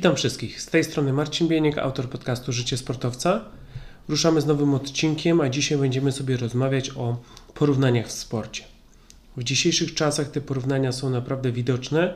Witam 0.00 0.16
wszystkich. 0.16 0.62
Z 0.62 0.66
tej 0.66 0.84
strony 0.84 1.12
Marcin 1.12 1.48
Bieniek, 1.48 1.78
autor 1.78 2.08
podcastu 2.08 2.52
Życie 2.52 2.76
Sportowca. 2.76 3.44
Ruszamy 4.08 4.40
z 4.40 4.46
nowym 4.46 4.74
odcinkiem, 4.74 5.40
a 5.40 5.48
dzisiaj 5.48 5.78
będziemy 5.78 6.12
sobie 6.12 6.36
rozmawiać 6.36 6.90
o 6.90 7.16
porównaniach 7.54 8.06
w 8.06 8.12
sporcie. 8.12 8.64
W 9.36 9.44
dzisiejszych 9.44 9.94
czasach 9.94 10.30
te 10.30 10.40
porównania 10.40 10.92
są 10.92 11.10
naprawdę 11.10 11.52
widoczne. 11.52 12.14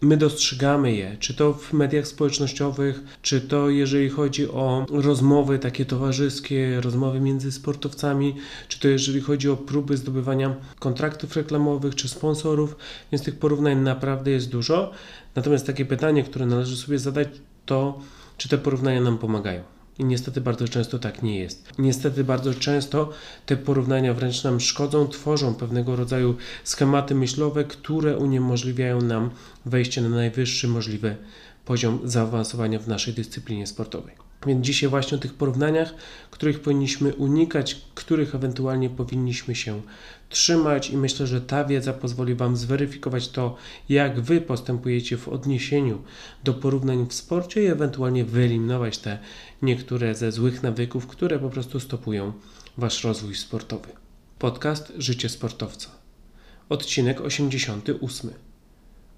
My 0.00 0.16
dostrzegamy 0.16 0.94
je, 0.94 1.16
czy 1.20 1.34
to 1.34 1.52
w 1.52 1.72
mediach 1.72 2.06
społecznościowych, 2.06 3.00
czy 3.22 3.40
to 3.40 3.70
jeżeli 3.70 4.08
chodzi 4.08 4.48
o 4.48 4.86
rozmowy 4.90 5.58
takie 5.58 5.84
towarzyskie, 5.84 6.80
rozmowy 6.80 7.20
między 7.20 7.52
sportowcami, 7.52 8.36
czy 8.68 8.80
to 8.80 8.88
jeżeli 8.88 9.20
chodzi 9.20 9.50
o 9.50 9.56
próby 9.56 9.96
zdobywania 9.96 10.56
kontraktów 10.78 11.36
reklamowych 11.36 11.94
czy 11.94 12.08
sponsorów, 12.08 12.76
więc 13.12 13.24
tych 13.24 13.38
porównań 13.38 13.78
naprawdę 13.80 14.30
jest 14.30 14.50
dużo. 14.50 14.92
Natomiast 15.34 15.66
takie 15.66 15.84
pytanie, 15.84 16.24
które 16.24 16.46
należy 16.46 16.76
sobie 16.76 16.98
zadać, 16.98 17.28
to 17.66 17.98
czy 18.36 18.48
te 18.48 18.58
porównania 18.58 19.00
nam 19.00 19.18
pomagają. 19.18 19.75
I 19.98 20.04
niestety 20.04 20.40
bardzo 20.40 20.68
często 20.68 20.98
tak 20.98 21.22
nie 21.22 21.38
jest. 21.38 21.68
Niestety 21.78 22.24
bardzo 22.24 22.54
często 22.54 23.10
te 23.46 23.56
porównania 23.56 24.14
wręcz 24.14 24.44
nam 24.44 24.60
szkodzą, 24.60 25.08
tworzą 25.08 25.54
pewnego 25.54 25.96
rodzaju 25.96 26.36
schematy 26.64 27.14
myślowe, 27.14 27.64
które 27.64 28.16
uniemożliwiają 28.16 29.00
nam 29.00 29.30
wejście 29.66 30.02
na 30.02 30.08
najwyższy 30.08 30.68
możliwy 30.68 31.16
poziom 31.64 32.00
zaawansowania 32.04 32.78
w 32.78 32.88
naszej 32.88 33.14
dyscyplinie 33.14 33.66
sportowej. 33.66 34.25
Więc 34.46 34.66
dzisiaj 34.66 34.90
właśnie 34.90 35.18
o 35.18 35.20
tych 35.20 35.34
porównaniach, 35.34 35.94
których 36.30 36.60
powinniśmy 36.60 37.14
unikać, 37.14 37.80
których 37.94 38.34
ewentualnie 38.34 38.90
powinniśmy 38.90 39.54
się 39.54 39.82
trzymać 40.28 40.90
i 40.90 40.96
myślę, 40.96 41.26
że 41.26 41.40
ta 41.40 41.64
wiedza 41.64 41.92
pozwoli 41.92 42.34
Wam 42.34 42.56
zweryfikować 42.56 43.28
to, 43.28 43.56
jak 43.88 44.20
Wy 44.20 44.40
postępujecie 44.40 45.16
w 45.16 45.28
odniesieniu 45.28 46.02
do 46.44 46.54
porównań 46.54 47.06
w 47.06 47.14
sporcie 47.14 47.62
i 47.62 47.66
ewentualnie 47.66 48.24
wyeliminować 48.24 48.98
te 48.98 49.18
niektóre 49.62 50.14
ze 50.14 50.32
złych 50.32 50.62
nawyków, 50.62 51.06
które 51.06 51.38
po 51.38 51.50
prostu 51.50 51.80
stopują 51.80 52.32
Wasz 52.78 53.04
rozwój 53.04 53.34
sportowy. 53.34 53.88
Podcast 54.38 54.92
Życie 54.98 55.28
Sportowca. 55.28 55.90
Odcinek 56.68 57.20
88. 57.20 58.30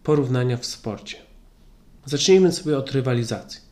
Porównania 0.02 0.56
w 0.56 0.66
sporcie. 0.66 1.16
Zacznijmy 2.04 2.52
sobie 2.52 2.78
od 2.78 2.92
rywalizacji. 2.92 3.67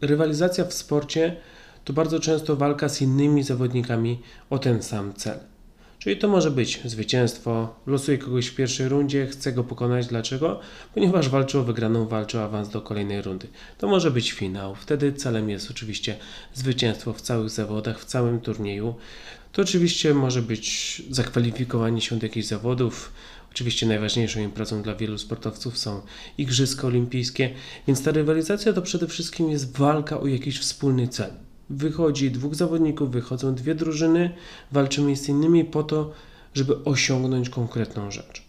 Rywalizacja 0.00 0.64
w 0.64 0.72
sporcie 0.72 1.36
to 1.84 1.92
bardzo 1.92 2.20
często 2.20 2.56
walka 2.56 2.88
z 2.88 3.02
innymi 3.02 3.42
zawodnikami 3.42 4.18
o 4.50 4.58
ten 4.58 4.82
sam 4.82 5.14
cel. 5.14 5.38
Czyli 5.98 6.16
to 6.16 6.28
może 6.28 6.50
być 6.50 6.80
zwycięstwo, 6.84 7.74
losuje 7.86 8.18
kogoś 8.18 8.46
w 8.46 8.54
pierwszej 8.54 8.88
rundzie, 8.88 9.26
chce 9.26 9.52
go 9.52 9.64
pokonać. 9.64 10.06
Dlaczego? 10.06 10.60
Ponieważ 10.94 11.28
walczy 11.28 11.58
o 11.58 11.64
wygraną, 11.64 12.06
walczy 12.06 12.38
o 12.38 12.44
awans 12.44 12.68
do 12.68 12.80
kolejnej 12.80 13.22
rundy. 13.22 13.48
To 13.78 13.88
może 13.88 14.10
być 14.10 14.32
finał. 14.32 14.74
Wtedy 14.74 15.12
celem 15.12 15.50
jest 15.50 15.70
oczywiście 15.70 16.16
zwycięstwo 16.54 17.12
w 17.12 17.20
całych 17.20 17.50
zawodach, 17.50 18.00
w 18.00 18.04
całym 18.04 18.40
turnieju. 18.40 18.94
To 19.52 19.62
oczywiście 19.62 20.14
może 20.14 20.42
być 20.42 21.02
zakwalifikowanie 21.10 22.00
się 22.00 22.18
do 22.18 22.26
jakichś 22.26 22.46
zawodów. 22.46 23.12
Oczywiście 23.58 23.86
najważniejszą 23.86 24.40
imprezą 24.40 24.82
dla 24.82 24.94
wielu 24.94 25.18
sportowców 25.18 25.78
są 25.78 26.00
Igrzyska 26.38 26.86
Olimpijskie, 26.86 27.54
więc 27.86 28.02
ta 28.02 28.10
rywalizacja 28.10 28.72
to 28.72 28.82
przede 28.82 29.06
wszystkim 29.06 29.50
jest 29.50 29.76
walka 29.76 30.20
o 30.20 30.26
jakiś 30.26 30.58
wspólny 30.58 31.08
cel. 31.08 31.30
Wychodzi 31.70 32.30
dwóch 32.30 32.54
zawodników, 32.54 33.10
wychodzą 33.10 33.54
dwie 33.54 33.74
drużyny, 33.74 34.30
walczymy 34.72 35.16
z 35.16 35.28
innymi 35.28 35.64
po 35.64 35.82
to, 35.82 36.12
żeby 36.54 36.84
osiągnąć 36.84 37.50
konkretną 37.50 38.10
rzecz. 38.10 38.42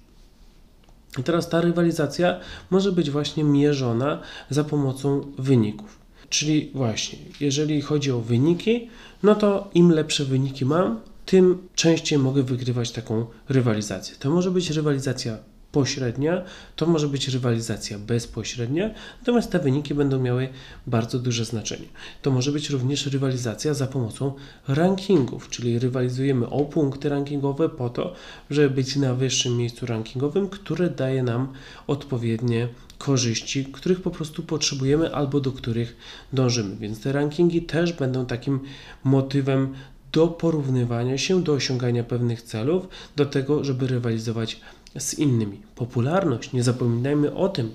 I 1.19 1.23
teraz 1.23 1.49
ta 1.49 1.61
rywalizacja 1.61 2.39
może 2.69 2.91
być 2.91 3.11
właśnie 3.11 3.43
mierzona 3.43 4.21
za 4.49 4.63
pomocą 4.63 5.31
wyników. 5.37 5.99
Czyli 6.29 6.71
właśnie, 6.73 7.19
jeżeli 7.39 7.81
chodzi 7.81 8.11
o 8.11 8.19
wyniki, 8.19 8.89
no 9.23 9.35
to 9.35 9.69
im 9.73 9.91
lepsze 9.91 10.25
wyniki 10.25 10.65
mam, 10.65 10.99
tym 11.29 11.67
częściej 11.75 12.19
mogę 12.19 12.43
wygrywać 12.43 12.91
taką 12.91 13.25
rywalizację. 13.49 14.15
To 14.19 14.29
może 14.29 14.51
być 14.51 14.69
rywalizacja 14.69 15.37
pośrednia, 15.71 16.43
to 16.75 16.85
może 16.85 17.07
być 17.07 17.27
rywalizacja 17.27 17.99
bezpośrednia, 17.99 18.93
natomiast 19.19 19.51
te 19.51 19.59
wyniki 19.59 19.93
będą 19.93 20.19
miały 20.19 20.49
bardzo 20.87 21.19
duże 21.19 21.45
znaczenie. 21.45 21.85
To 22.21 22.31
może 22.31 22.51
być 22.51 22.69
również 22.69 23.05
rywalizacja 23.05 23.73
za 23.73 23.87
pomocą 23.87 24.33
rankingów, 24.67 25.49
czyli 25.49 25.79
rywalizujemy 25.79 26.49
o 26.49 26.65
punkty 26.65 27.09
rankingowe 27.09 27.69
po 27.69 27.89
to, 27.89 28.13
żeby 28.49 28.75
być 28.75 28.95
na 28.95 29.15
wyższym 29.15 29.57
miejscu 29.57 29.85
rankingowym, 29.85 30.49
które 30.49 30.89
daje 30.89 31.23
nam 31.23 31.53
odpowiednie 31.87 32.67
korzyści, 32.97 33.65
których 33.65 34.01
po 34.01 34.11
prostu 34.11 34.43
potrzebujemy 34.43 35.15
albo 35.15 35.39
do 35.39 35.51
których 35.51 35.97
dążymy. 36.33 36.75
Więc 36.75 37.01
te 37.01 37.11
rankingi 37.11 37.61
też 37.61 37.93
będą 37.93 38.25
takim 38.25 38.59
motywem 39.03 39.73
do 40.11 40.27
porównywania 40.27 41.17
się, 41.17 41.43
do 41.43 41.53
osiągania 41.53 42.03
pewnych 42.03 42.41
celów, 42.41 42.87
do 43.15 43.25
tego, 43.25 43.63
żeby 43.63 43.87
rywalizować 43.87 44.61
z 44.97 45.13
innymi. 45.13 45.61
Popularność, 45.75 46.53
nie 46.53 46.63
zapominajmy 46.63 47.35
o 47.35 47.49
tym, 47.49 47.71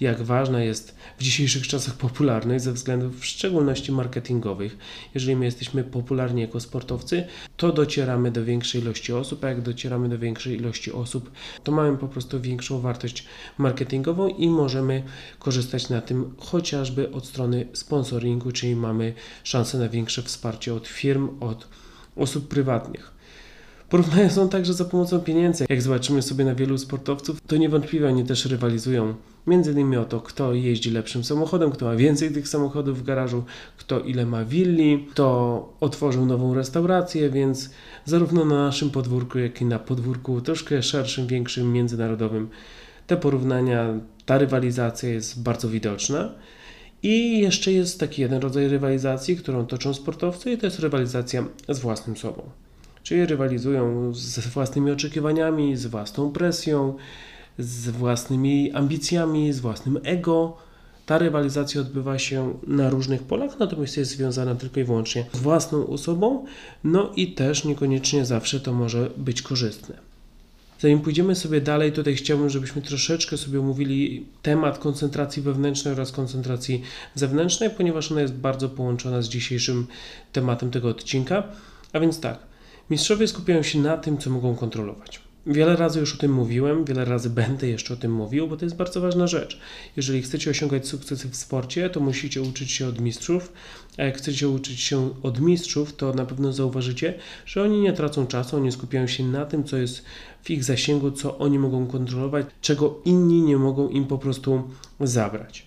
jak 0.00 0.22
ważna 0.22 0.62
jest 0.62 0.94
w 1.18 1.22
dzisiejszych 1.22 1.68
czasach 1.68 1.94
popularność 1.94 2.64
ze 2.64 2.72
względów 2.72 3.20
w 3.20 3.24
szczególności 3.24 3.92
marketingowych. 3.92 4.78
Jeżeli 5.14 5.36
my 5.36 5.44
jesteśmy 5.44 5.84
popularni 5.84 6.40
jako 6.40 6.60
sportowcy, 6.60 7.24
to 7.56 7.72
docieramy 7.72 8.30
do 8.30 8.44
większej 8.44 8.80
ilości 8.80 9.12
osób, 9.12 9.44
a 9.44 9.48
jak 9.48 9.62
docieramy 9.62 10.08
do 10.08 10.18
większej 10.18 10.56
ilości 10.56 10.92
osób, 10.92 11.30
to 11.64 11.72
mamy 11.72 11.98
po 11.98 12.08
prostu 12.08 12.40
większą 12.40 12.80
wartość 12.80 13.24
marketingową 13.58 14.28
i 14.28 14.48
możemy 14.48 15.02
korzystać 15.38 15.88
na 15.88 16.00
tym 16.00 16.34
chociażby 16.38 17.12
od 17.12 17.26
strony 17.26 17.66
sponsoringu, 17.72 18.52
czyli 18.52 18.76
mamy 18.76 19.14
szansę 19.44 19.78
na 19.78 19.88
większe 19.88 20.22
wsparcie 20.22 20.74
od 20.74 20.86
firm, 20.86 21.28
od 21.40 21.68
osób 22.16 22.48
prywatnych. 22.48 23.17
Porównania 23.88 24.30
są 24.30 24.48
także 24.48 24.74
za 24.74 24.84
pomocą 24.84 25.20
pieniędzy. 25.20 25.66
Jak 25.68 25.82
zobaczymy 25.82 26.22
sobie 26.22 26.44
na 26.44 26.54
wielu 26.54 26.78
sportowców, 26.78 27.40
to 27.46 27.56
niewątpliwie 27.56 28.08
oni 28.08 28.24
też 28.24 28.46
rywalizują. 28.46 29.14
Między 29.46 29.72
innymi 29.72 29.96
o 29.96 30.04
to, 30.04 30.20
kto 30.20 30.54
jeździ 30.54 30.90
lepszym 30.90 31.24
samochodem, 31.24 31.70
kto 31.70 31.86
ma 31.86 31.96
więcej 31.96 32.32
tych 32.32 32.48
samochodów 32.48 32.98
w 32.98 33.02
garażu, 33.02 33.44
kto 33.78 34.00
ile 34.00 34.26
ma 34.26 34.44
willi, 34.44 35.06
kto 35.10 35.72
otworzył 35.80 36.26
nową 36.26 36.54
restaurację, 36.54 37.30
więc 37.30 37.70
zarówno 38.04 38.44
na 38.44 38.64
naszym 38.64 38.90
podwórku, 38.90 39.38
jak 39.38 39.60
i 39.60 39.64
na 39.64 39.78
podwórku 39.78 40.40
troszkę 40.40 40.82
szerszym, 40.82 41.26
większym, 41.26 41.72
międzynarodowym, 41.72 42.48
te 43.06 43.16
porównania, 43.16 43.94
ta 44.26 44.38
rywalizacja 44.38 45.08
jest 45.08 45.42
bardzo 45.42 45.68
widoczna. 45.68 46.32
I 47.02 47.40
jeszcze 47.40 47.72
jest 47.72 48.00
taki 48.00 48.22
jeden 48.22 48.40
rodzaj 48.40 48.68
rywalizacji, 48.68 49.36
którą 49.36 49.66
toczą 49.66 49.94
sportowcy, 49.94 50.52
i 50.52 50.58
to 50.58 50.66
jest 50.66 50.78
rywalizacja 50.78 51.44
z 51.68 51.78
własnym 51.78 52.16
sobą 52.16 52.67
czyli 53.08 53.26
rywalizują 53.26 54.14
ze 54.14 54.42
własnymi 54.42 54.90
oczekiwaniami, 54.90 55.76
z 55.76 55.86
własną 55.86 56.32
presją, 56.32 56.94
z 57.58 57.88
własnymi 57.88 58.72
ambicjami, 58.72 59.52
z 59.52 59.60
własnym 59.60 59.98
ego. 60.02 60.56
Ta 61.06 61.18
rywalizacja 61.18 61.80
odbywa 61.80 62.18
się 62.18 62.58
na 62.66 62.90
różnych 62.90 63.22
polach, 63.22 63.58
natomiast 63.58 63.96
jest 63.96 64.10
związana 64.10 64.54
tylko 64.54 64.80
i 64.80 64.84
wyłącznie 64.84 65.24
z 65.32 65.38
własną 65.38 65.86
osobą, 65.86 66.44
no 66.84 67.12
i 67.16 67.32
też 67.32 67.64
niekoniecznie 67.64 68.24
zawsze 68.24 68.60
to 68.60 68.72
może 68.72 69.10
być 69.16 69.42
korzystne. 69.42 69.94
Zanim 70.80 71.00
pójdziemy 71.00 71.34
sobie 71.34 71.60
dalej, 71.60 71.92
tutaj 71.92 72.14
chciałbym, 72.14 72.50
żebyśmy 72.50 72.82
troszeczkę 72.82 73.36
sobie 73.36 73.60
omówili 73.60 74.26
temat 74.42 74.78
koncentracji 74.78 75.42
wewnętrznej 75.42 75.94
oraz 75.94 76.12
koncentracji 76.12 76.82
zewnętrznej, 77.14 77.70
ponieważ 77.70 78.12
ona 78.12 78.20
jest 78.20 78.34
bardzo 78.34 78.68
połączona 78.68 79.22
z 79.22 79.28
dzisiejszym 79.28 79.86
tematem 80.32 80.70
tego 80.70 80.88
odcinka. 80.88 81.42
A 81.92 82.00
więc 82.00 82.20
tak, 82.20 82.47
Mistrzowie 82.90 83.28
skupiają 83.28 83.62
się 83.62 83.78
na 83.78 83.96
tym, 83.96 84.18
co 84.18 84.30
mogą 84.30 84.56
kontrolować. 84.56 85.28
Wiele 85.46 85.76
razy 85.76 86.00
już 86.00 86.14
o 86.14 86.18
tym 86.18 86.32
mówiłem, 86.32 86.84
wiele 86.84 87.04
razy 87.04 87.30
będę 87.30 87.68
jeszcze 87.68 87.94
o 87.94 87.96
tym 87.96 88.12
mówił, 88.12 88.48
bo 88.48 88.56
to 88.56 88.64
jest 88.64 88.76
bardzo 88.76 89.00
ważna 89.00 89.26
rzecz. 89.26 89.60
Jeżeli 89.96 90.22
chcecie 90.22 90.50
osiągać 90.50 90.86
sukcesy 90.88 91.28
w 91.28 91.36
sporcie, 91.36 91.90
to 91.90 92.00
musicie 92.00 92.42
uczyć 92.42 92.70
się 92.70 92.86
od 92.86 93.00
mistrzów, 93.00 93.52
a 93.98 94.02
jak 94.02 94.18
chcecie 94.18 94.48
uczyć 94.48 94.80
się 94.80 95.10
od 95.22 95.40
mistrzów, 95.40 95.96
to 95.96 96.12
na 96.12 96.24
pewno 96.24 96.52
zauważycie, 96.52 97.14
że 97.46 97.62
oni 97.62 97.80
nie 97.80 97.92
tracą 97.92 98.26
czasu, 98.26 98.56
oni 98.56 98.72
skupiają 98.72 99.06
się 99.06 99.24
na 99.24 99.46
tym, 99.46 99.64
co 99.64 99.76
jest 99.76 100.04
w 100.42 100.50
ich 100.50 100.64
zasięgu, 100.64 101.10
co 101.10 101.38
oni 101.38 101.58
mogą 101.58 101.86
kontrolować, 101.86 102.46
czego 102.60 103.00
inni 103.04 103.42
nie 103.42 103.56
mogą 103.56 103.88
im 103.88 104.04
po 104.04 104.18
prostu 104.18 104.62
zabrać. 105.00 105.66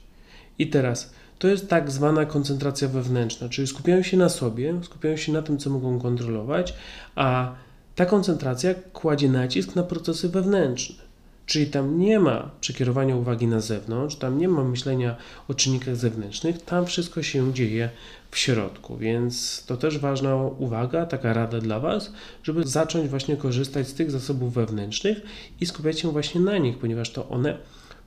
I 0.60 0.68
teraz 0.68 1.14
to 1.42 1.48
jest 1.48 1.70
tak 1.70 1.92
zwana 1.92 2.26
koncentracja 2.26 2.88
wewnętrzna, 2.88 3.50
czyli 3.50 3.68
skupiają 3.68 4.04
się 4.04 4.18
na 4.18 4.30
sobie, 4.30 4.74
skupiają 4.84 5.18
się 5.18 5.32
na 5.32 5.42
tym, 5.42 5.58
co 5.58 5.70
mogą 5.70 6.00
kontrolować, 6.00 6.74
a 7.16 7.56
ta 7.96 8.06
koncentracja 8.06 8.74
kładzie 8.94 9.30
nacisk 9.30 9.76
na 9.76 9.84
procesy 9.84 10.30
wewnętrzne. 10.30 10.96
Czyli 11.46 11.68
tam 11.68 12.00
nie 12.00 12.20
ma 12.20 12.50
przekierowania 12.62 13.16
uwagi 13.16 13.48
na 13.48 13.60
zewnątrz, 13.60 14.16
tam 14.16 14.38
nie 14.38 14.48
ma 14.48 14.64
myślenia 14.64 15.16
o 15.48 15.54
czynnikach 15.54 15.96
zewnętrznych, 15.96 16.62
tam 16.62 16.86
wszystko 16.86 17.24
się 17.24 17.54
dzieje 17.54 17.90
w 18.32 18.38
środku. 18.38 18.98
Więc 18.98 19.64
to 19.66 19.78
też 19.78 19.98
ważna 19.98 20.36
uwaga, 20.36 21.06
taka 21.06 21.34
rada 21.34 21.60
dla 21.60 21.80
Was, 21.80 22.12
żeby 22.44 22.68
zacząć 22.68 23.10
właśnie 23.10 23.38
korzystać 23.38 23.88
z 23.88 23.94
tych 23.94 24.12
zasobów 24.12 24.54
wewnętrznych 24.54 25.22
i 25.62 25.66
skupiać 25.66 26.00
się 26.00 26.12
właśnie 26.12 26.42
na 26.42 26.58
nich, 26.58 26.78
ponieważ 26.78 27.12
to 27.12 27.30
one 27.30 27.58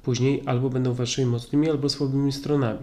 później 0.04 0.42
albo 0.46 0.70
będą 0.70 0.94
Waszymi 0.94 1.26
mocnymi, 1.26 1.70
albo 1.70 1.88
słabymi 1.88 2.32
stronami. 2.32 2.80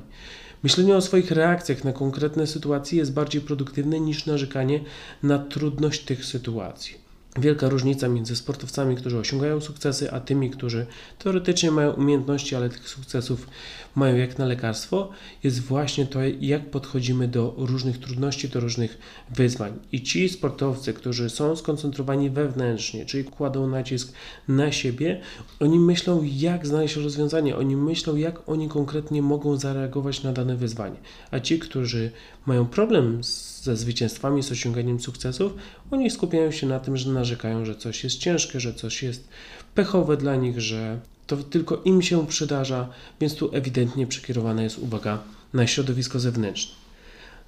Myślenie 0.63 0.95
o 0.95 1.01
swoich 1.01 1.31
reakcjach 1.31 1.83
na 1.83 1.94
konkretne 1.94 2.47
sytuacje 2.47 2.97
jest 2.97 3.13
bardziej 3.13 3.41
produktywne 3.41 4.00
niż 4.00 4.25
narzekanie 4.25 4.79
na 5.23 5.39
trudność 5.39 6.06
tych 6.06 6.25
sytuacji 6.25 7.00
wielka 7.39 7.69
różnica 7.69 8.07
między 8.07 8.35
sportowcami, 8.35 8.95
którzy 8.95 9.17
osiągają 9.17 9.61
sukcesy, 9.61 10.11
a 10.11 10.19
tymi, 10.19 10.49
którzy 10.49 10.85
teoretycznie 11.19 11.71
mają 11.71 11.91
umiejętności, 11.91 12.55
ale 12.55 12.69
tych 12.69 12.89
sukcesów 12.89 13.47
mają 13.95 14.15
jak 14.15 14.37
na 14.37 14.45
lekarstwo, 14.45 15.09
jest 15.43 15.61
właśnie 15.61 16.05
to, 16.05 16.19
jak 16.39 16.69
podchodzimy 16.69 17.27
do 17.27 17.53
różnych 17.57 17.99
trudności, 17.99 18.49
do 18.49 18.59
różnych 18.59 18.97
wyzwań. 19.29 19.79
I 19.91 20.01
ci 20.01 20.29
sportowcy, 20.29 20.93
którzy 20.93 21.29
są 21.29 21.55
skoncentrowani 21.55 22.29
wewnętrznie, 22.29 23.05
czyli 23.05 23.23
kładą 23.23 23.67
nacisk 23.67 24.13
na 24.47 24.71
siebie, 24.71 25.21
oni 25.59 25.79
myślą, 25.79 26.23
jak 26.23 26.67
znaleźć 26.67 26.95
rozwiązanie, 26.95 27.57
oni 27.57 27.75
myślą, 27.75 28.15
jak 28.15 28.49
oni 28.49 28.69
konkretnie 28.69 29.21
mogą 29.21 29.57
zareagować 29.57 30.23
na 30.23 30.33
dane 30.33 30.55
wyzwanie. 30.55 30.97
A 31.31 31.39
ci, 31.39 31.59
którzy 31.59 32.11
mają 32.45 32.65
problem 32.65 33.23
ze 33.61 33.77
zwycięstwami, 33.77 34.43
z 34.43 34.51
osiąganiem 34.51 34.99
sukcesów, 34.99 35.53
oni 35.91 36.11
skupiają 36.11 36.51
się 36.51 36.67
na 36.67 36.79
tym, 36.79 36.97
że 36.97 37.11
narzekają, 37.11 37.65
że 37.65 37.75
coś 37.75 38.03
jest 38.03 38.17
ciężkie, 38.17 38.59
że 38.59 38.73
coś 38.73 39.03
jest 39.03 39.27
pechowe 39.75 40.17
dla 40.17 40.35
nich, 40.35 40.61
że 40.61 40.99
to 41.27 41.37
tylko 41.37 41.81
im 41.85 42.01
się 42.01 42.27
przydarza, 42.27 42.89
więc 43.19 43.35
tu 43.35 43.49
ewidentnie 43.53 44.07
przekierowana 44.07 44.63
jest 44.63 44.79
uwaga 44.79 45.23
na 45.53 45.67
środowisko 45.67 46.19
zewnętrzne. 46.19 46.80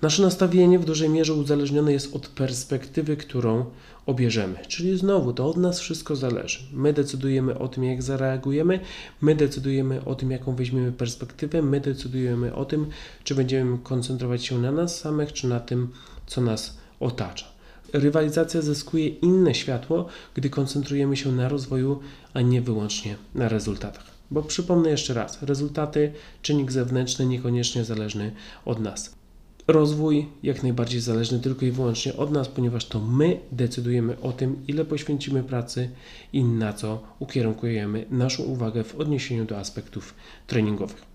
Nasze 0.04 0.22
nastawienie 0.22 0.80
w 0.80 0.86
dużej 0.86 1.10
mierze 1.10 1.34
uzależnione 1.34 1.94
jest 1.94 2.16
od 2.16 2.28
perspektywy, 2.28 3.18
którą 3.18 3.66
obierzemy. 4.06 4.56
Czyli 4.68 4.98
znowu 4.98 5.34
to 5.34 5.48
od 5.50 5.58
nas 5.58 5.80
wszystko 5.80 6.16
zależy. 6.16 6.60
My 6.74 6.94
decydujemy 6.94 7.60
o 7.60 7.68
tym, 7.68 7.84
jak 7.84 8.04
zareagujemy, 8.04 8.80
my 9.22 9.36
decydujemy 9.36 10.06
o 10.06 10.16
tym, 10.16 10.32
jaką 10.32 10.56
weźmiemy 10.56 10.92
perspektywę, 10.92 11.62
my 11.62 11.80
decydujemy 11.80 12.56
o 12.56 12.66
tym, 12.66 12.86
czy 13.24 13.36
będziemy 13.36 13.78
koncentrować 13.78 14.46
się 14.46 14.60
na 14.60 14.72
nas 14.72 15.00
samych, 15.00 15.34
czy 15.34 15.48
na 15.48 15.60
tym, 15.60 15.90
co 16.28 16.42
nas 16.42 16.78
otacza. 17.00 17.46
Rywalizacja 17.94 18.62
zyskuje 18.62 19.08
inne 19.08 19.56
światło, 19.56 20.06
gdy 20.36 20.50
koncentrujemy 20.50 21.18
się 21.18 21.32
na 21.32 21.50
rozwoju, 21.50 22.00
a 22.34 22.42
nie 22.42 22.62
wyłącznie 22.62 23.16
na 23.36 23.50
rezultatach. 23.50 24.06
Bo 24.32 24.42
przypomnę 24.42 24.90
jeszcze 24.90 25.14
raz, 25.14 25.42
rezultaty, 25.42 26.12
czynnik 26.42 26.72
zewnętrzny, 26.72 27.26
niekoniecznie 27.26 27.84
zależny 27.84 28.32
od 28.66 28.80
nas 28.80 29.23
rozwój 29.68 30.28
jak 30.44 30.64
najbardziej 30.64 31.02
zależny 31.02 31.40
tylko 31.40 31.66
i 31.66 31.72
wyłącznie 31.72 32.16
od 32.16 32.32
nas, 32.32 32.48
ponieważ 32.48 32.86
to 32.86 33.00
my 33.00 33.40
decydujemy 33.52 34.22
o 34.22 34.32
tym, 34.32 34.64
ile 34.68 34.86
poświęcimy 34.86 35.44
pracy 35.44 35.90
i 36.34 36.44
na 36.44 36.74
co 36.74 37.04
ukierunkujemy 37.20 38.06
naszą 38.10 38.44
uwagę 38.44 38.84
w 38.84 38.96
odniesieniu 38.96 39.46
do 39.46 39.58
aspektów 39.58 40.14
treningowych. 40.48 41.13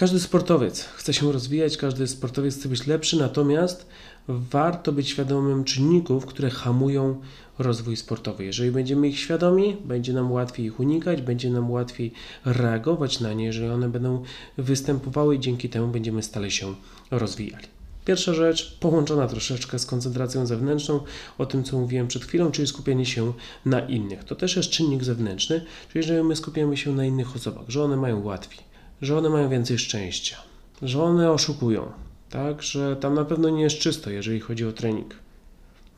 Każdy 0.00 0.20
sportowiec 0.20 0.84
chce 0.84 1.14
się 1.14 1.32
rozwijać, 1.32 1.76
każdy 1.76 2.06
sportowiec 2.06 2.58
chce 2.58 2.68
być 2.68 2.86
lepszy, 2.86 3.16
natomiast 3.16 3.86
warto 4.28 4.92
być 4.92 5.08
świadomym 5.08 5.64
czynników, 5.64 6.26
które 6.26 6.50
hamują 6.50 7.20
rozwój 7.58 7.96
sportowy. 7.96 8.44
Jeżeli 8.44 8.70
będziemy 8.70 9.08
ich 9.08 9.18
świadomi, 9.18 9.76
będzie 9.84 10.12
nam 10.12 10.32
łatwiej 10.32 10.66
ich 10.66 10.80
unikać, 10.80 11.22
będzie 11.22 11.50
nam 11.50 11.70
łatwiej 11.70 12.12
reagować 12.44 13.20
na 13.20 13.32
nie, 13.32 13.44
jeżeli 13.44 13.68
one 13.68 13.88
będą 13.88 14.22
występowały 14.58 15.36
i 15.36 15.40
dzięki 15.40 15.68
temu 15.68 15.88
będziemy 15.88 16.22
stale 16.22 16.50
się 16.50 16.74
rozwijali. 17.10 17.66
Pierwsza 18.04 18.34
rzecz, 18.34 18.78
połączona 18.78 19.26
troszeczkę 19.26 19.78
z 19.78 19.86
koncentracją 19.86 20.46
zewnętrzną, 20.46 21.00
o 21.38 21.46
tym 21.46 21.64
co 21.64 21.78
mówiłem 21.78 22.08
przed 22.08 22.24
chwilą, 22.24 22.50
czyli 22.50 22.68
skupienie 22.68 23.06
się 23.06 23.32
na 23.64 23.80
innych. 23.80 24.24
To 24.24 24.34
też 24.34 24.56
jest 24.56 24.70
czynnik 24.70 25.04
zewnętrzny, 25.04 25.58
czyli 25.58 26.06
jeżeli 26.06 26.22
my 26.22 26.36
skupiamy 26.36 26.76
się 26.76 26.92
na 26.94 27.04
innych 27.04 27.36
osobach, 27.36 27.64
że 27.68 27.84
one 27.84 27.96
mają 27.96 28.24
łatwiej, 28.24 28.69
że 29.02 29.18
one 29.18 29.28
mają 29.30 29.48
więcej 29.48 29.78
szczęścia, 29.78 30.36
że 30.82 31.02
one 31.02 31.30
oszukują, 31.32 31.92
tak, 32.30 32.62
że 32.62 32.96
tam 32.96 33.14
na 33.14 33.24
pewno 33.24 33.48
nie 33.48 33.62
jest 33.62 33.78
czysto, 33.78 34.10
jeżeli 34.10 34.40
chodzi 34.40 34.66
o 34.66 34.72
trening, 34.72 35.14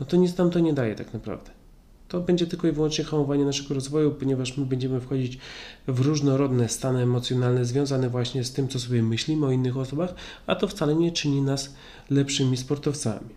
no 0.01 0.07
to 0.07 0.17
nic 0.17 0.37
nam 0.37 0.51
to 0.51 0.59
nie 0.59 0.73
daje 0.73 0.95
tak 0.95 1.15
naprawdę. 1.15 1.51
To 2.09 2.21
będzie 2.21 2.47
tylko 2.47 2.69
i 2.69 2.73
wyłącznie 2.73 3.05
hamowanie 3.05 3.45
naszego 3.45 3.75
rozwoju, 3.75 4.11
ponieważ 4.11 4.57
my 4.57 4.67
będziemy 4.67 5.01
wchodzić 5.01 5.39
w 5.89 6.01
różnorodne 6.01 6.69
stany 6.69 7.03
emocjonalne 7.03 7.65
związane 7.65 8.09
właśnie 8.09 8.45
z 8.45 8.53
tym, 8.53 8.69
co 8.69 8.81
sobie 8.81 9.03
myślimy 9.03 9.47
o 9.47 9.51
innych 9.51 9.77
osobach, 9.77 10.15
a 10.47 10.55
to 10.55 10.69
wcale 10.69 10.95
nie 10.95 11.13
czyni 11.13 11.43
nas 11.43 11.75
lepszymi 12.11 12.57
sportowcami. 12.57 13.29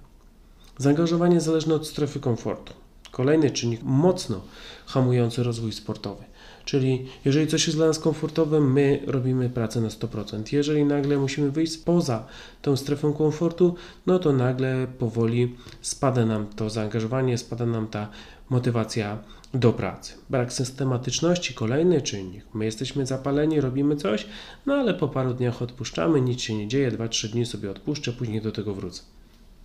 Zaangażowanie 0.78 1.42
zależne 1.42 1.76
od 1.76 1.88
strefy 1.88 2.20
komfortu. 2.20 2.74
Kolejny 3.12 3.52
czynnik 3.52 3.84
mocno 3.84 4.42
hamujący 4.86 5.44
rozwój 5.44 5.72
sportowy. 5.72 6.24
Czyli 6.66 7.06
jeżeli 7.26 7.48
coś 7.48 7.68
jest 7.68 7.78
dla 7.78 7.88
nas 7.88 8.00
komfortowe, 8.00 8.60
my 8.60 9.00
robimy 9.08 9.50
pracę 9.50 9.82
na 9.82 9.88
100%. 9.88 10.54
Jeżeli 10.54 10.86
nagle 10.86 11.18
musimy 11.18 11.52
wyjść 11.52 11.78
poza 11.78 12.26
tą 12.62 12.76
strefę 12.78 13.14
komfortu, 13.18 13.76
no 14.06 14.20
to 14.20 14.34
nagle 14.34 14.88
powoli 15.00 15.56
spada 15.82 16.26
nam 16.26 16.48
to 16.48 16.70
zaangażowanie, 16.70 17.38
spada 17.38 17.66
nam 17.66 17.88
ta 17.88 18.10
motywacja 18.50 19.18
do 19.54 19.74
pracy. 19.74 20.14
Brak 20.30 20.54
systematyczności, 20.54 21.54
kolejny 21.54 22.02
czynnik. 22.02 22.46
My 22.54 22.66
jesteśmy 22.66 23.06
zapaleni, 23.06 23.62
robimy 23.62 23.96
coś, 23.96 24.28
no 24.66 24.74
ale 24.74 24.94
po 24.94 25.08
paru 25.08 25.34
dniach 25.34 25.62
odpuszczamy, 25.62 26.22
nic 26.22 26.42
się 26.42 26.56
nie 26.56 26.68
dzieje, 26.68 26.92
2-3 26.92 27.28
dni 27.28 27.46
sobie 27.46 27.72
odpuszczę, 27.72 28.12
później 28.12 28.42
do 28.42 28.52
tego 28.52 28.74
wrócę. 28.74 29.02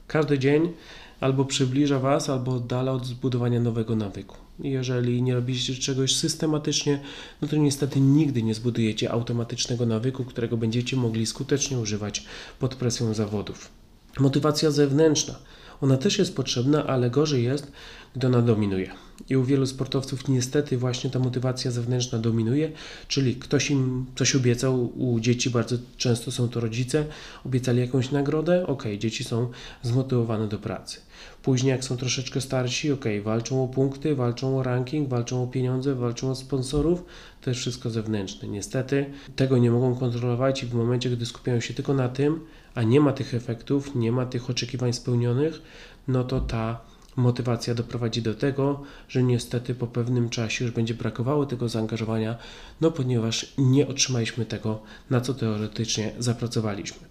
Każdy 0.06 0.38
dzień 0.38 0.73
albo 1.20 1.44
przybliża 1.44 1.99
Was, 1.99 2.31
albo 2.31 2.55
oddala 2.55 2.93
od 2.93 3.06
zbudowania 3.06 3.61
nowego 3.61 3.97
nawyku. 3.97 4.37
Jeżeli 4.62 5.22
nie 5.22 5.34
robicie 5.34 5.74
czegoś 5.74 6.16
systematycznie, 6.16 7.00
no 7.42 7.48
to 7.48 7.56
niestety 7.56 8.00
nigdy 8.00 8.42
nie 8.42 8.54
zbudujecie 8.54 9.10
automatycznego 9.10 9.86
nawyku, 9.86 10.24
którego 10.24 10.56
będziecie 10.56 10.96
mogli 10.96 11.26
skutecznie 11.26 11.78
używać 11.78 12.24
pod 12.58 12.74
presją 12.74 13.14
zawodów. 13.14 13.70
Motywacja 14.18 14.70
zewnętrzna. 14.70 15.34
Ona 15.80 15.96
też 15.96 16.18
jest 16.18 16.36
potrzebna, 16.36 16.86
ale 16.86 17.10
gorzej 17.10 17.44
jest, 17.44 17.72
gdy 18.16 18.26
ona 18.26 18.42
dominuje. 18.42 18.90
I 19.28 19.36
u 19.36 19.44
wielu 19.44 19.66
sportowców 19.66 20.28
niestety 20.28 20.78
właśnie 20.78 21.10
ta 21.10 21.18
motywacja 21.18 21.70
zewnętrzna 21.70 22.18
dominuje, 22.18 22.72
czyli 23.08 23.36
ktoś 23.36 23.70
im 23.70 24.06
coś 24.16 24.36
obiecał, 24.36 24.92
u 24.98 25.20
dzieci 25.20 25.50
bardzo 25.50 25.76
często 25.96 26.30
są 26.30 26.48
to 26.48 26.60
rodzice, 26.60 27.04
obiecali 27.46 27.80
jakąś 27.80 28.10
nagrodę, 28.10 28.66
ok, 28.66 28.84
dzieci 28.98 29.24
są 29.24 29.50
zmotywowane 29.82 30.48
do 30.48 30.58
pracy. 30.58 31.00
Później 31.42 31.70
jak 31.70 31.84
są 31.84 31.96
troszeczkę 31.96 32.40
starsi, 32.40 32.92
ok, 32.92 33.04
walczą 33.22 33.64
o 33.64 33.68
punkty, 33.68 34.14
walczą 34.14 34.58
o 34.58 34.62
ranking, 34.62 35.08
walczą 35.08 35.42
o 35.42 35.46
pieniądze, 35.46 35.94
walczą 35.94 36.30
o 36.30 36.34
sponsorów, 36.34 37.04
to 37.40 37.50
jest 37.50 37.60
wszystko 37.60 37.90
zewnętrzne. 37.90 38.49
Niestety 38.49 39.06
tego 39.37 39.58
nie 39.58 39.70
mogą 39.70 39.94
kontrolować 39.94 40.62
i 40.62 40.66
w 40.66 40.75
momencie, 40.75 41.10
gdy 41.10 41.26
skupiają 41.26 41.60
się 41.60 41.75
tylko 41.75 41.94
na 41.94 42.08
tym, 42.08 42.40
a 42.74 42.82
nie 42.82 43.00
ma 43.00 43.12
tych 43.12 43.34
efektów, 43.34 43.94
nie 43.94 44.12
ma 44.12 44.26
tych 44.26 44.50
oczekiwań 44.50 44.92
spełnionych, 44.92 45.62
no 46.08 46.24
to 46.24 46.40
ta 46.40 46.80
motywacja 47.16 47.74
doprowadzi 47.74 48.22
do 48.22 48.34
tego, 48.34 48.82
że 49.08 49.22
niestety 49.22 49.74
po 49.74 49.86
pewnym 49.86 50.30
czasie 50.30 50.64
już 50.64 50.74
będzie 50.74 50.94
brakowało 50.94 51.46
tego 51.46 51.68
zaangażowania, 51.68 52.38
no 52.80 52.90
ponieważ 52.90 53.54
nie 53.58 53.88
otrzymaliśmy 53.88 54.46
tego, 54.46 54.82
na 55.10 55.20
co 55.20 55.34
teoretycznie 55.34 56.12
zapracowaliśmy. 56.18 57.06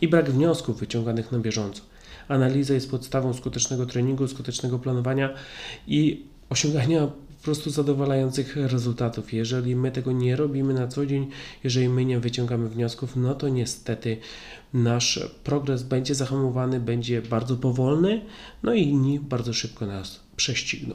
I 0.00 0.08
brak 0.08 0.30
wniosków 0.30 0.80
wyciąganych 0.80 1.32
na 1.32 1.38
bieżąco. 1.38 1.82
Analiza 2.28 2.74
jest 2.74 2.90
podstawą 2.90 3.34
skutecznego 3.34 3.86
treningu, 3.86 4.28
skutecznego 4.28 4.78
planowania 4.78 5.34
i 5.86 6.24
osiągania 6.50 7.08
prostu 7.46 7.70
zadowalających 7.70 8.56
rezultatów. 8.56 9.32
Jeżeli 9.32 9.76
my 9.76 9.90
tego 9.92 10.12
nie 10.12 10.36
robimy 10.36 10.74
na 10.74 10.88
co 10.88 11.06
dzień, 11.06 11.26
jeżeli 11.64 11.88
my 11.88 12.04
nie 12.04 12.20
wyciągamy 12.20 12.68
wniosków, 12.68 13.16
no 13.16 13.34
to 13.34 13.48
niestety 13.48 14.16
nasz 14.74 15.20
progres 15.44 15.82
będzie 15.82 16.14
zahamowany, 16.14 16.80
będzie 16.80 17.22
bardzo 17.22 17.56
powolny, 17.56 18.22
no 18.62 18.74
i 18.74 18.82
inni 18.82 19.20
bardzo 19.20 19.52
szybko 19.52 19.86
nas 19.86 20.20
prześcigną. 20.36 20.94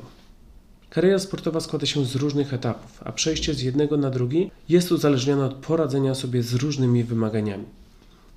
Kariera 0.89 1.19
sportowa 1.19 1.59
składa 1.59 1.85
się 1.85 2.05
z 2.05 2.15
różnych 2.15 2.53
etapów, 2.53 3.03
a 3.05 3.11
przejście 3.11 3.53
z 3.53 3.61
jednego 3.61 3.97
na 3.97 4.09
drugi 4.09 4.51
jest 4.69 4.91
uzależnione 4.91 5.45
od 5.45 5.53
poradzenia 5.53 6.15
sobie 6.15 6.43
z 6.43 6.53
różnymi 6.53 7.03
wymaganiami. 7.03 7.65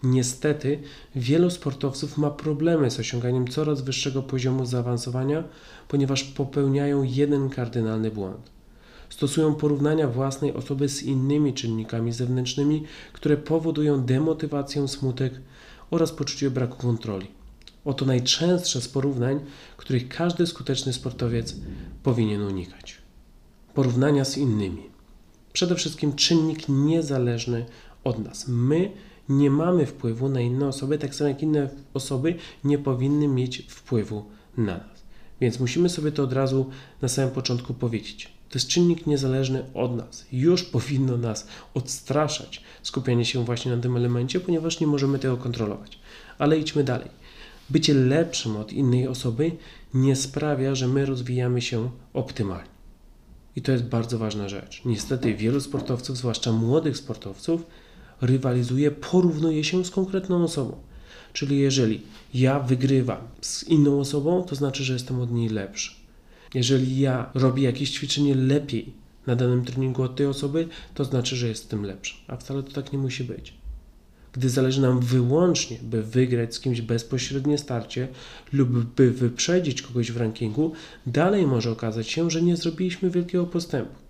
Niestety, 0.04 0.80
wielu 1.14 1.50
sportowców 1.50 2.18
ma 2.18 2.30
problemy 2.30 2.90
z 2.90 3.00
osiąganiem 3.00 3.48
coraz 3.48 3.82
wyższego 3.82 4.22
poziomu 4.22 4.66
zaawansowania, 4.66 5.44
ponieważ 5.88 6.24
popełniają 6.24 7.02
jeden 7.02 7.50
kardynalny 7.50 8.10
błąd. 8.10 8.50
Stosują 9.10 9.54
porównania 9.54 10.08
własnej 10.08 10.52
osoby 10.52 10.88
z 10.88 11.02
innymi 11.02 11.54
czynnikami 11.54 12.12
zewnętrznymi, 12.12 12.84
które 13.12 13.36
powodują 13.36 14.02
demotywację, 14.02 14.88
smutek 14.88 15.34
oraz 15.90 16.12
poczucie 16.12 16.50
braku 16.50 16.76
kontroli. 16.76 17.26
Oto 17.84 18.04
najczęstsze 18.04 18.80
z 18.80 18.88
porównań, 18.88 19.40
których 19.76 20.08
każdy 20.08 20.46
skuteczny 20.46 20.92
sportowiec 20.92 21.56
powinien 22.02 22.42
unikać. 22.42 22.98
Porównania 23.74 24.24
z 24.24 24.36
innymi. 24.38 24.82
Przede 25.52 25.74
wszystkim 25.74 26.12
czynnik 26.12 26.68
niezależny 26.68 27.66
od 28.04 28.18
nas. 28.18 28.48
My 28.48 28.90
nie 29.28 29.50
mamy 29.50 29.86
wpływu 29.86 30.28
na 30.28 30.40
inne 30.40 30.68
osoby, 30.68 30.98
tak 30.98 31.14
samo 31.14 31.28
jak 31.28 31.42
inne 31.42 31.68
osoby 31.94 32.34
nie 32.64 32.78
powinny 32.78 33.28
mieć 33.28 33.66
wpływu 33.68 34.24
na 34.56 34.78
nas. 34.78 35.04
Więc 35.40 35.60
musimy 35.60 35.88
sobie 35.88 36.12
to 36.12 36.22
od 36.22 36.32
razu 36.32 36.70
na 37.02 37.08
samym 37.08 37.30
początku 37.30 37.74
powiedzieć. 37.74 38.34
To 38.48 38.58
jest 38.58 38.68
czynnik 38.68 39.06
niezależny 39.06 39.64
od 39.74 39.96
nas. 39.96 40.26
Już 40.32 40.62
powinno 40.76 41.16
nas 41.16 41.46
odstraszać 41.74 42.62
skupianie 42.82 43.24
się 43.24 43.44
właśnie 43.44 43.76
na 43.76 43.82
tym 43.82 43.96
elemencie, 43.96 44.40
ponieważ 44.40 44.80
nie 44.80 44.86
możemy 44.86 45.18
tego 45.18 45.36
kontrolować. 45.36 45.98
Ale 46.38 46.58
idźmy 46.58 46.84
dalej. 46.84 47.08
Bycie 47.70 47.94
lepszym 47.94 48.56
od 48.56 48.72
innej 48.72 49.08
osoby 49.08 49.52
nie 49.94 50.16
sprawia, 50.16 50.74
że 50.74 50.88
my 50.88 51.06
rozwijamy 51.06 51.62
się 51.62 51.90
optymalnie. 52.12 52.74
I 53.56 53.62
to 53.62 53.72
jest 53.72 53.84
bardzo 53.84 54.18
ważna 54.18 54.48
rzecz. 54.48 54.82
Niestety 54.84 55.34
wielu 55.34 55.60
sportowców, 55.60 56.16
zwłaszcza 56.16 56.52
młodych 56.52 56.96
sportowców, 56.96 57.66
rywalizuje, 58.20 58.90
porównuje 58.90 59.64
się 59.64 59.84
z 59.84 59.90
konkretną 59.90 60.44
osobą. 60.44 60.76
Czyli 61.32 61.58
jeżeli 61.58 62.02
ja 62.34 62.60
wygrywam 62.60 63.18
z 63.40 63.62
inną 63.62 64.00
osobą, 64.00 64.42
to 64.42 64.54
znaczy, 64.54 64.84
że 64.84 64.92
jestem 64.92 65.20
od 65.20 65.32
niej 65.32 65.48
lepszy. 65.48 65.92
Jeżeli 66.54 67.00
ja 67.00 67.30
robię 67.34 67.62
jakieś 67.62 67.90
ćwiczenie 67.90 68.34
lepiej 68.34 68.92
na 69.26 69.36
danym 69.36 69.64
treningu 69.64 70.02
od 70.02 70.16
tej 70.16 70.26
osoby, 70.26 70.68
to 70.94 71.04
znaczy, 71.04 71.36
że 71.36 71.48
jestem 71.48 71.84
lepszy. 71.84 72.14
A 72.28 72.36
wcale 72.36 72.62
to 72.62 72.72
tak 72.72 72.92
nie 72.92 72.98
musi 72.98 73.24
być. 73.24 73.54
Gdy 74.32 74.50
zależy 74.50 74.80
nam 74.80 75.00
wyłącznie, 75.00 75.78
by 75.82 76.02
wygrać 76.02 76.54
z 76.54 76.60
kimś 76.60 76.80
bezpośrednie 76.80 77.58
starcie 77.58 78.08
lub 78.52 78.70
by 78.70 79.10
wyprzedzić 79.10 79.82
kogoś 79.82 80.12
w 80.12 80.16
rankingu, 80.16 80.72
dalej 81.06 81.46
może 81.46 81.70
okazać 81.70 82.10
się, 82.10 82.30
że 82.30 82.42
nie 82.42 82.56
zrobiliśmy 82.56 83.10
wielkiego 83.10 83.46
postępu. 83.46 84.03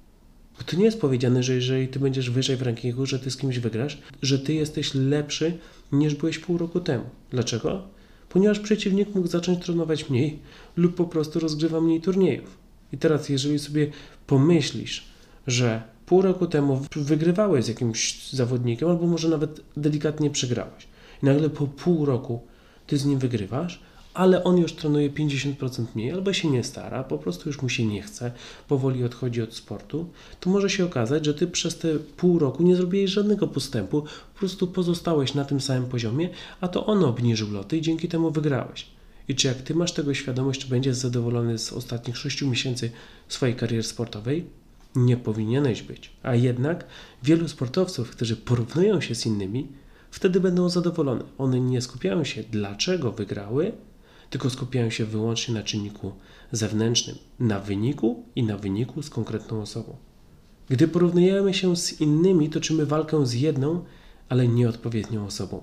Bo 0.59 0.65
to 0.65 0.77
nie 0.77 0.85
jest 0.85 1.01
powiedziane, 1.01 1.43
że 1.43 1.55
jeżeli 1.55 1.89
ty 1.89 1.99
będziesz 1.99 2.31
wyżej 2.31 2.57
w 2.57 2.63
rankingu, 2.63 3.07
że 3.07 3.19
ty 3.19 3.31
z 3.31 3.37
kimś 3.37 3.59
wygrasz, 3.59 3.99
że 4.23 4.39
ty 4.39 4.55
jesteś 4.55 4.95
lepszy 4.95 5.59
niż 5.93 6.15
byłeś 6.15 6.39
pół 6.39 6.59
roku 6.59 6.81
temu. 6.81 7.05
Dlaczego? 7.31 7.83
Ponieważ 8.29 8.61
przeciwnik 8.61 9.15
mógł 9.15 9.29
zacząć 9.29 9.65
trenować 9.65 10.11
mniej 10.11 10.39
lub 10.77 10.95
po 10.95 11.05
prostu 11.05 11.41
rozgrywa 11.41 11.81
mniej 11.81 12.01
turniejów. 12.01 12.59
I 12.93 12.99
teraz, 12.99 13.29
jeżeli 13.29 13.59
sobie 13.59 13.91
pomyślisz, 14.27 15.05
że 15.47 15.83
pół 16.07 16.23
roku 16.23 16.47
temu 16.47 16.83
wygrywałeś 16.97 17.65
z 17.65 17.69
jakimś 17.69 18.31
zawodnikiem, 18.31 18.89
albo 18.89 19.07
może 19.07 19.29
nawet 19.29 19.61
delikatnie 19.77 20.31
przegrałeś, 20.31 20.87
i 21.23 21.27
nagle 21.27 21.51
po 21.51 21.67
pół 21.67 22.05
roku 22.05 22.41
ty 22.87 22.99
z 22.99 23.05
nim 23.05 23.19
wygrywasz, 23.19 23.81
ale 24.15 24.45
on 24.45 24.59
już 24.59 24.73
trenuje 24.73 25.11
50% 25.11 25.85
mniej, 25.95 26.13
albo 26.13 26.33
się 26.33 26.51
nie 26.51 26.65
stara, 26.65 27.05
po 27.05 27.19
prostu 27.19 27.49
już 27.49 27.63
mu 27.63 27.69
się 27.69 27.87
nie 27.87 28.03
chce, 28.03 28.33
powoli 28.69 29.05
odchodzi 29.05 29.43
od 29.43 29.55
sportu, 29.55 30.07
to 30.41 30.51
może 30.51 30.71
się 30.71 30.85
okazać, 30.85 31.25
że 31.25 31.35
ty 31.35 31.47
przez 31.47 31.79
te 31.79 31.89
pół 31.99 32.39
roku 32.39 32.63
nie 32.63 32.77
zrobiłeś 32.77 33.11
żadnego 33.11 33.47
postępu, 33.47 34.03
po 34.03 34.39
prostu 34.39 34.67
pozostałeś 34.67 35.35
na 35.35 35.45
tym 35.45 35.61
samym 35.61 35.87
poziomie, 35.87 36.29
a 36.61 36.69
to 36.69 36.87
on 36.87 37.05
obniżył 37.05 37.51
loty 37.51 37.77
i 37.77 37.83
dzięki 37.83 38.09
temu 38.09 38.31
wygrałeś. 38.31 38.87
I 39.29 39.35
czy 39.35 39.49
jak 39.49 39.63
ty 39.63 39.75
masz 39.75 39.93
tego 39.93 40.15
świadomość, 40.15 40.61
czy 40.61 40.69
będziesz 40.69 40.97
zadowolony 40.97 41.59
z 41.59 41.73
ostatnich 41.73 42.17
6 42.17 42.43
miesięcy 42.43 42.91
swojej 43.29 43.57
kariery 43.57 43.83
sportowej? 43.83 44.47
Nie 44.95 45.17
powinieneś 45.17 45.83
być. 45.83 46.11
A 46.23 46.35
jednak 46.35 46.85
wielu 47.23 47.49
sportowców, 47.49 48.11
którzy 48.11 48.37
porównują 48.37 49.01
się 49.01 49.15
z 49.15 49.27
innymi, 49.27 49.69
wtedy 50.11 50.41
będą 50.41 50.69
zadowolone. 50.69 51.25
One 51.39 51.61
nie 51.61 51.81
skupiają 51.81 52.25
się, 52.25 52.43
dlaczego 52.51 53.13
wygrały, 53.13 53.73
tylko 54.35 54.51
skupiają 54.51 54.91
się 54.91 55.05
wyłącznie 55.05 55.55
na 55.55 55.63
czynniku 55.63 56.13
zewnętrznym, 56.53 57.17
na 57.39 57.61
wyniku 57.61 58.25
i 58.37 58.43
na 58.43 58.57
wyniku 58.59 59.03
z 59.03 59.11
konkretną 59.11 59.63
osobą. 59.63 59.97
Gdy 60.69 60.89
porównujemy 60.89 61.55
się 61.55 61.77
z 61.77 62.01
innymi, 62.01 62.51
toczymy 62.51 62.87
walkę 62.87 63.27
z 63.27 63.33
jedną, 63.33 63.85
ale 64.29 64.49
nieodpowiednią 64.49 65.27
osobą. 65.27 65.63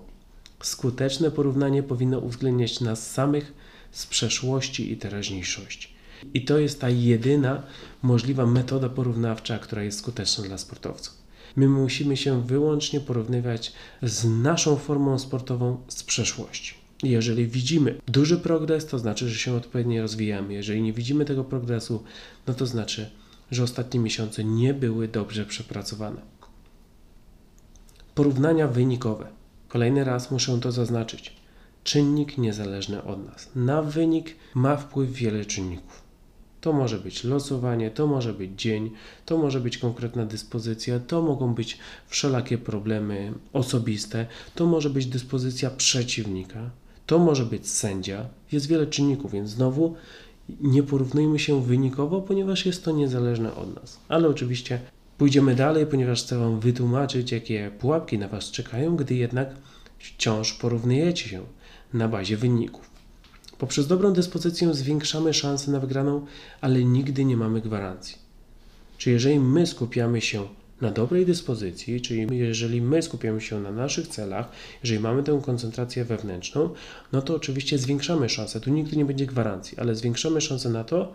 Skuteczne 0.63 1.32
porównanie 1.32 1.84
powinno 1.84 2.20
uwzględniać 2.20 2.82
nas 2.82 3.12
samych 3.12 3.54
z 3.92 4.06
przeszłości 4.06 4.92
i 4.92 4.98
teraźniejszości. 4.98 5.94
I 6.34 6.46
to 6.46 6.60
jest 6.60 6.82
ta 6.82 6.90
jedyna 6.90 7.63
możliwa 8.01 8.46
metoda 8.46 8.90
porównawcza, 8.90 9.60
która 9.60 9.84
jest 9.84 10.00
skuteczna 10.00 10.44
dla 10.44 10.58
sportowców. 10.58 11.18
My 11.56 11.68
musimy 11.68 12.18
się 12.18 12.42
wyłącznie 12.42 13.00
porównywać 13.00 13.74
z 14.01 14.25
naszą 14.25 14.75
formą 14.75 15.20
sportową 15.20 15.78
z 15.88 16.04
przeszłości. 16.04 16.81
Jeżeli 17.03 17.48
widzimy 17.48 18.01
duży 18.08 18.38
progres, 18.38 18.86
to 18.86 19.00
znaczy, 19.00 19.29
że 19.29 19.36
się 19.36 19.53
odpowiednio 19.53 20.01
rozwijamy. 20.01 20.53
Jeżeli 20.53 20.81
nie 20.81 20.93
widzimy 20.93 21.25
tego 21.25 21.43
progresu, 21.43 22.03
no 22.48 22.53
to 22.53 22.65
znaczy, 22.65 23.10
że 23.51 23.63
ostatnie 23.63 24.00
miesiące 24.00 24.43
nie 24.43 24.74
były 24.74 25.08
dobrze 25.08 25.46
przepracowane. 25.46 26.22
Porównania 28.15 28.67
wynikowe. 28.67 29.27
Kolejny 29.67 30.03
raz 30.03 30.31
muszę 30.31 30.60
to 30.60 30.72
zaznaczyć. 30.72 31.36
Czynnik 31.84 32.38
niezależny 32.38 33.03
od 33.03 33.25
nas. 33.25 33.50
Na 33.55 33.81
wynik 33.81 34.36
ma 34.53 34.77
wpływ 34.77 35.12
wiele 35.12 35.46
czynników. 35.46 36.01
To 36.62 36.74
może 36.74 37.00
być 37.00 37.24
losowanie, 37.24 37.91
to 37.91 38.08
może 38.08 38.34
być 38.34 38.62
dzień, 38.62 38.91
to 39.25 39.38
może 39.38 39.60
być 39.60 39.77
konkretna 39.77 40.25
dyspozycja, 40.25 41.00
to 41.00 41.22
mogą 41.22 41.53
być 41.53 41.77
wszelakie 42.08 42.58
problemy 42.58 43.34
osobiste, 43.53 44.25
to 44.55 44.65
może 44.65 44.89
być 44.89 45.05
dyspozycja 45.05 45.70
przeciwnika, 45.70 46.70
to 47.12 47.20
może 47.20 47.46
być 47.46 47.70
sędzia. 47.70 48.25
Jest 48.51 48.68
wiele 48.68 48.88
czynników, 48.88 49.32
więc 49.32 49.50
znowu 49.50 49.96
nie 50.62 50.84
porównujmy 50.84 51.39
się 51.39 51.63
wynikowo, 51.63 52.22
ponieważ 52.22 52.65
jest 52.65 52.86
to 52.86 52.91
niezależne 52.91 53.56
od 53.56 53.75
nas. 53.75 54.00
Ale 54.08 54.27
oczywiście 54.27 54.80
pójdziemy 55.18 55.56
dalej, 55.56 55.86
ponieważ 55.86 56.24
chcę 56.24 56.38
Wam 56.38 56.60
wytłumaczyć, 56.60 57.32
jakie 57.32 57.72
pułapki 57.80 58.18
na 58.18 58.27
Was 58.27 58.51
czekają, 58.51 58.96
gdy 58.96 59.15
jednak 59.15 59.50
wciąż 60.00 60.53
porównujecie 60.53 61.30
się 61.30 61.41
na 61.94 62.08
bazie 62.08 62.38
wyników. 62.38 62.89
Poprzez 63.58 63.88
dobrą 63.88 64.13
dyspozycję 64.13 64.74
zwiększamy 64.74 65.34
szanse 65.34 65.72
na 65.72 65.80
wygraną, 65.80 66.25
ale 66.62 66.84
nigdy 66.84 67.25
nie 67.25 67.38
mamy 67.38 67.62
gwarancji. 67.62 68.18
Czy 68.98 69.12
jeżeli 69.12 69.39
my 69.39 69.68
skupiamy 69.68 70.22
się 70.22 70.48
na 70.82 70.92
dobrej 70.92 71.26
dyspozycji, 71.26 72.02
czyli 72.02 72.38
jeżeli 72.38 72.82
my 72.82 73.02
skupiamy 73.02 73.42
się 73.42 73.62
na 73.62 73.72
naszych 73.72 74.08
celach, 74.08 74.50
jeżeli 74.84 75.02
mamy 75.02 75.24
tę 75.24 75.42
koncentrację 75.46 76.06
wewnętrzną, 76.06 76.70
no 77.12 77.22
to 77.22 77.36
oczywiście 77.36 77.78
zwiększamy 77.78 78.30
szanse. 78.30 78.62
Tu 78.62 78.70
nigdy 78.70 78.98
nie 78.98 79.06
będzie 79.06 79.26
gwarancji, 79.26 79.78
ale 79.80 79.96
zwiększamy 79.96 80.42
szanse 80.42 80.70
na 80.70 80.84
to, 80.84 81.14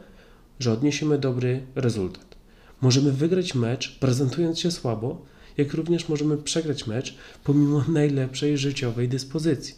że 0.58 0.72
odniesiemy 0.72 1.18
dobry 1.18 1.62
rezultat. 1.74 2.36
Możemy 2.80 3.12
wygrać 3.12 3.54
mecz 3.54 3.98
prezentując 3.98 4.60
się 4.60 4.70
słabo, 4.70 5.22
jak 5.56 5.74
również 5.74 6.08
możemy 6.08 6.36
przegrać 6.36 6.86
mecz 6.86 7.14
pomimo 7.44 7.84
najlepszej 8.00 8.58
życiowej 8.58 9.08
dyspozycji. 9.08 9.74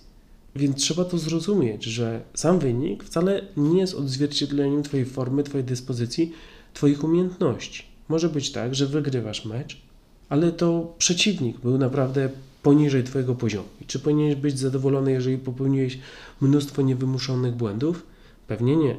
Więc 0.57 0.77
trzeba 0.77 1.05
to 1.05 1.19
zrozumieć, 1.19 1.85
że 1.85 2.23
sam 2.35 2.59
wynik 2.59 3.05
wcale 3.05 3.43
nie 3.57 3.81
jest 3.81 3.95
odzwierciedleniem 3.95 4.83
Twojej 4.83 5.07
formy, 5.07 5.43
Twojej 5.43 5.65
dyspozycji, 5.65 6.33
Twoich 6.75 7.05
umiejętności. 7.05 7.88
Może 8.09 8.29
być 8.29 8.53
tak, 8.53 8.75
że 8.75 8.87
wygrywasz 8.87 9.45
mecz, 9.45 9.81
ale 10.29 10.53
to 10.53 10.95
przeciwnik 10.99 11.59
był 11.59 11.79
naprawdę 11.79 12.29
poniżej 12.63 13.05
Twojego 13.05 13.35
poziomu. 13.35 13.69
I 13.81 13.85
czy 13.85 13.99
powinieneś 13.99 14.35
być 14.35 14.59
zadowolony, 14.59 15.13
jeżeli 15.13 15.39
popełniłeś 15.39 15.99
mnóstwo 16.41 16.83
niewymuszonych 16.83 17.55
błędów? 17.55 18.03
Pewnie 18.47 18.77
nie. 18.77 18.97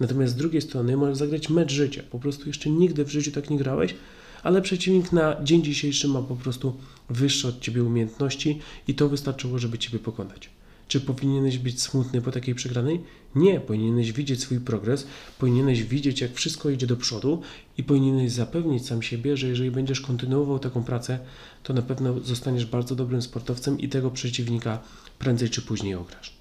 Natomiast 0.00 0.32
z 0.32 0.36
drugiej 0.36 0.62
strony 0.62 0.96
możesz 0.96 1.18
zagrać 1.18 1.48
mecz 1.48 1.72
życia. 1.72 2.02
Po 2.10 2.18
prostu 2.18 2.46
jeszcze 2.46 2.70
nigdy 2.70 3.04
w 3.04 3.10
życiu 3.10 3.32
tak 3.32 3.50
nie 3.50 3.58
grałeś, 3.58 3.94
ale 4.42 4.62
przeciwnik 4.62 5.12
na 5.12 5.36
dzień 5.44 5.62
dzisiejszy 5.62 6.08
ma 6.08 6.22
po 6.22 6.36
prostu 6.36 6.76
wyższe 7.10 7.48
od 7.48 7.60
Ciebie 7.60 7.84
umiejętności 7.84 8.60
i 8.88 8.94
to 8.94 9.08
wystarczyło, 9.08 9.58
żeby 9.58 9.78
Ciebie 9.78 9.98
pokonać. 9.98 10.50
Czy 10.88 11.00
powinieneś 11.00 11.58
być 11.58 11.82
smutny 11.82 12.22
po 12.22 12.32
takiej 12.32 12.54
przegranej? 12.54 13.00
Nie, 13.34 13.60
powinieneś 13.60 14.12
widzieć 14.12 14.40
swój 14.40 14.60
progres, 14.60 15.06
powinieneś 15.38 15.82
widzieć, 15.82 16.20
jak 16.20 16.34
wszystko 16.34 16.70
idzie 16.70 16.86
do 16.86 16.96
przodu 16.96 17.42
i 17.78 17.84
powinieneś 17.84 18.32
zapewnić 18.32 18.86
sam 18.86 19.02
siebie, 19.02 19.36
że 19.36 19.48
jeżeli 19.48 19.70
będziesz 19.70 20.00
kontynuował 20.00 20.58
taką 20.58 20.84
pracę, 20.84 21.18
to 21.62 21.72
na 21.72 21.82
pewno 21.82 22.20
zostaniesz 22.20 22.66
bardzo 22.66 22.94
dobrym 22.94 23.22
sportowcem 23.22 23.78
i 23.78 23.88
tego 23.88 24.10
przeciwnika 24.10 24.82
prędzej 25.18 25.50
czy 25.50 25.62
później 25.62 25.94
ograsz. 25.94 26.36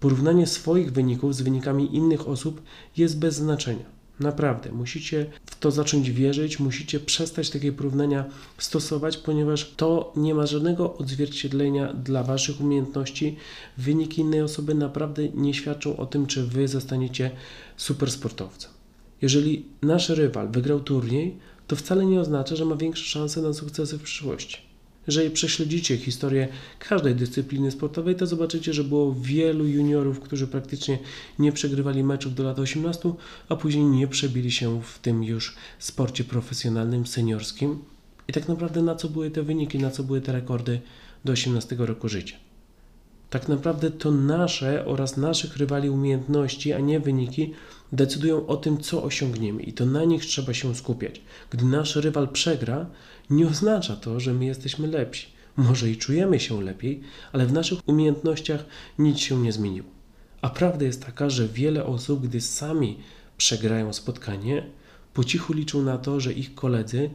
Porównanie 0.00 0.46
swoich 0.46 0.92
wyników 0.92 1.34
z 1.34 1.42
wynikami 1.42 1.96
innych 1.96 2.28
osób 2.28 2.62
jest 2.96 3.18
bez 3.18 3.34
znaczenia. 3.34 3.99
Naprawdę, 4.20 4.72
musicie 4.72 5.26
w 5.46 5.58
to 5.58 5.70
zacząć 5.70 6.10
wierzyć, 6.10 6.60
musicie 6.60 7.00
przestać 7.00 7.50
takie 7.50 7.72
porównania 7.72 8.24
stosować, 8.58 9.16
ponieważ 9.16 9.72
to 9.76 10.12
nie 10.16 10.34
ma 10.34 10.46
żadnego 10.46 10.96
odzwierciedlenia 10.96 11.92
dla 11.92 12.22
Waszych 12.22 12.60
umiejętności. 12.60 13.36
Wyniki 13.78 14.20
innej 14.20 14.42
osoby 14.42 14.74
naprawdę 14.74 15.28
nie 15.28 15.54
świadczą 15.54 15.96
o 15.96 16.06
tym, 16.06 16.26
czy 16.26 16.46
Wy 16.46 16.68
zostaniecie 16.68 17.30
super 17.76 18.10
sportowcem. 18.10 18.70
Jeżeli 19.22 19.64
nasz 19.82 20.08
rywal 20.08 20.48
wygrał 20.48 20.80
turniej, 20.80 21.36
to 21.66 21.76
wcale 21.76 22.06
nie 22.06 22.20
oznacza, 22.20 22.56
że 22.56 22.64
ma 22.64 22.76
większe 22.76 23.04
szanse 23.04 23.42
na 23.42 23.52
sukcesy 23.52 23.98
w 23.98 24.02
przyszłości. 24.02 24.69
Jeżeli 25.06 25.30
prześledzicie 25.30 25.96
historię 25.96 26.48
każdej 26.78 27.14
dyscypliny 27.14 27.70
sportowej, 27.70 28.14
to 28.16 28.26
zobaczycie, 28.26 28.72
że 28.72 28.84
było 28.84 29.14
wielu 29.14 29.66
juniorów, 29.66 30.20
którzy 30.20 30.46
praktycznie 30.46 30.98
nie 31.38 31.52
przegrywali 31.52 32.04
meczów 32.04 32.34
do 32.34 32.44
lat 32.44 32.58
18, 32.58 33.12
a 33.48 33.56
później 33.56 33.84
nie 33.84 34.08
przebili 34.08 34.50
się 34.50 34.82
w 34.82 34.98
tym 34.98 35.24
już 35.24 35.56
sporcie 35.78 36.24
profesjonalnym, 36.24 37.06
seniorskim. 37.06 37.78
I 38.28 38.32
tak 38.32 38.48
naprawdę 38.48 38.82
na 38.82 38.94
co 38.94 39.08
były 39.08 39.30
te 39.30 39.42
wyniki, 39.42 39.78
na 39.78 39.90
co 39.90 40.04
były 40.04 40.20
te 40.20 40.32
rekordy 40.32 40.80
do 41.24 41.32
18 41.32 41.76
roku 41.78 42.08
życia. 42.08 42.49
Tak 43.30 43.48
naprawdę 43.48 43.90
to 43.90 44.10
nasze 44.10 44.86
oraz 44.86 45.16
naszych 45.16 45.56
rywali 45.56 45.90
umiejętności, 45.90 46.72
a 46.72 46.78
nie 46.78 47.00
wyniki, 47.00 47.52
decydują 47.92 48.46
o 48.46 48.56
tym, 48.56 48.80
co 48.80 49.02
osiągniemy, 49.02 49.62
i 49.62 49.72
to 49.72 49.86
na 49.86 50.04
nich 50.04 50.26
trzeba 50.26 50.54
się 50.54 50.74
skupiać. 50.74 51.20
Gdy 51.50 51.64
nasz 51.64 51.96
rywal 51.96 52.28
przegra, 52.28 52.86
nie 53.30 53.46
oznacza 53.46 53.96
to, 53.96 54.20
że 54.20 54.34
my 54.34 54.44
jesteśmy 54.44 54.86
lepsi. 54.86 55.28
Może 55.56 55.90
i 55.90 55.96
czujemy 55.96 56.40
się 56.40 56.62
lepiej, 56.62 57.00
ale 57.32 57.46
w 57.46 57.52
naszych 57.52 57.88
umiejętnościach 57.88 58.64
nic 58.98 59.18
się 59.18 59.42
nie 59.42 59.52
zmieniło. 59.52 59.88
A 60.42 60.50
prawda 60.50 60.84
jest 60.84 61.06
taka, 61.06 61.30
że 61.30 61.48
wiele 61.48 61.84
osób, 61.84 62.26
gdy 62.26 62.40
sami 62.40 62.98
przegrają 63.36 63.92
spotkanie, 63.92 64.66
po 65.14 65.24
cichu 65.24 65.52
liczą 65.52 65.82
na 65.82 65.98
to, 65.98 66.20
że 66.20 66.32
ich 66.32 66.54
koledzy, 66.54 67.10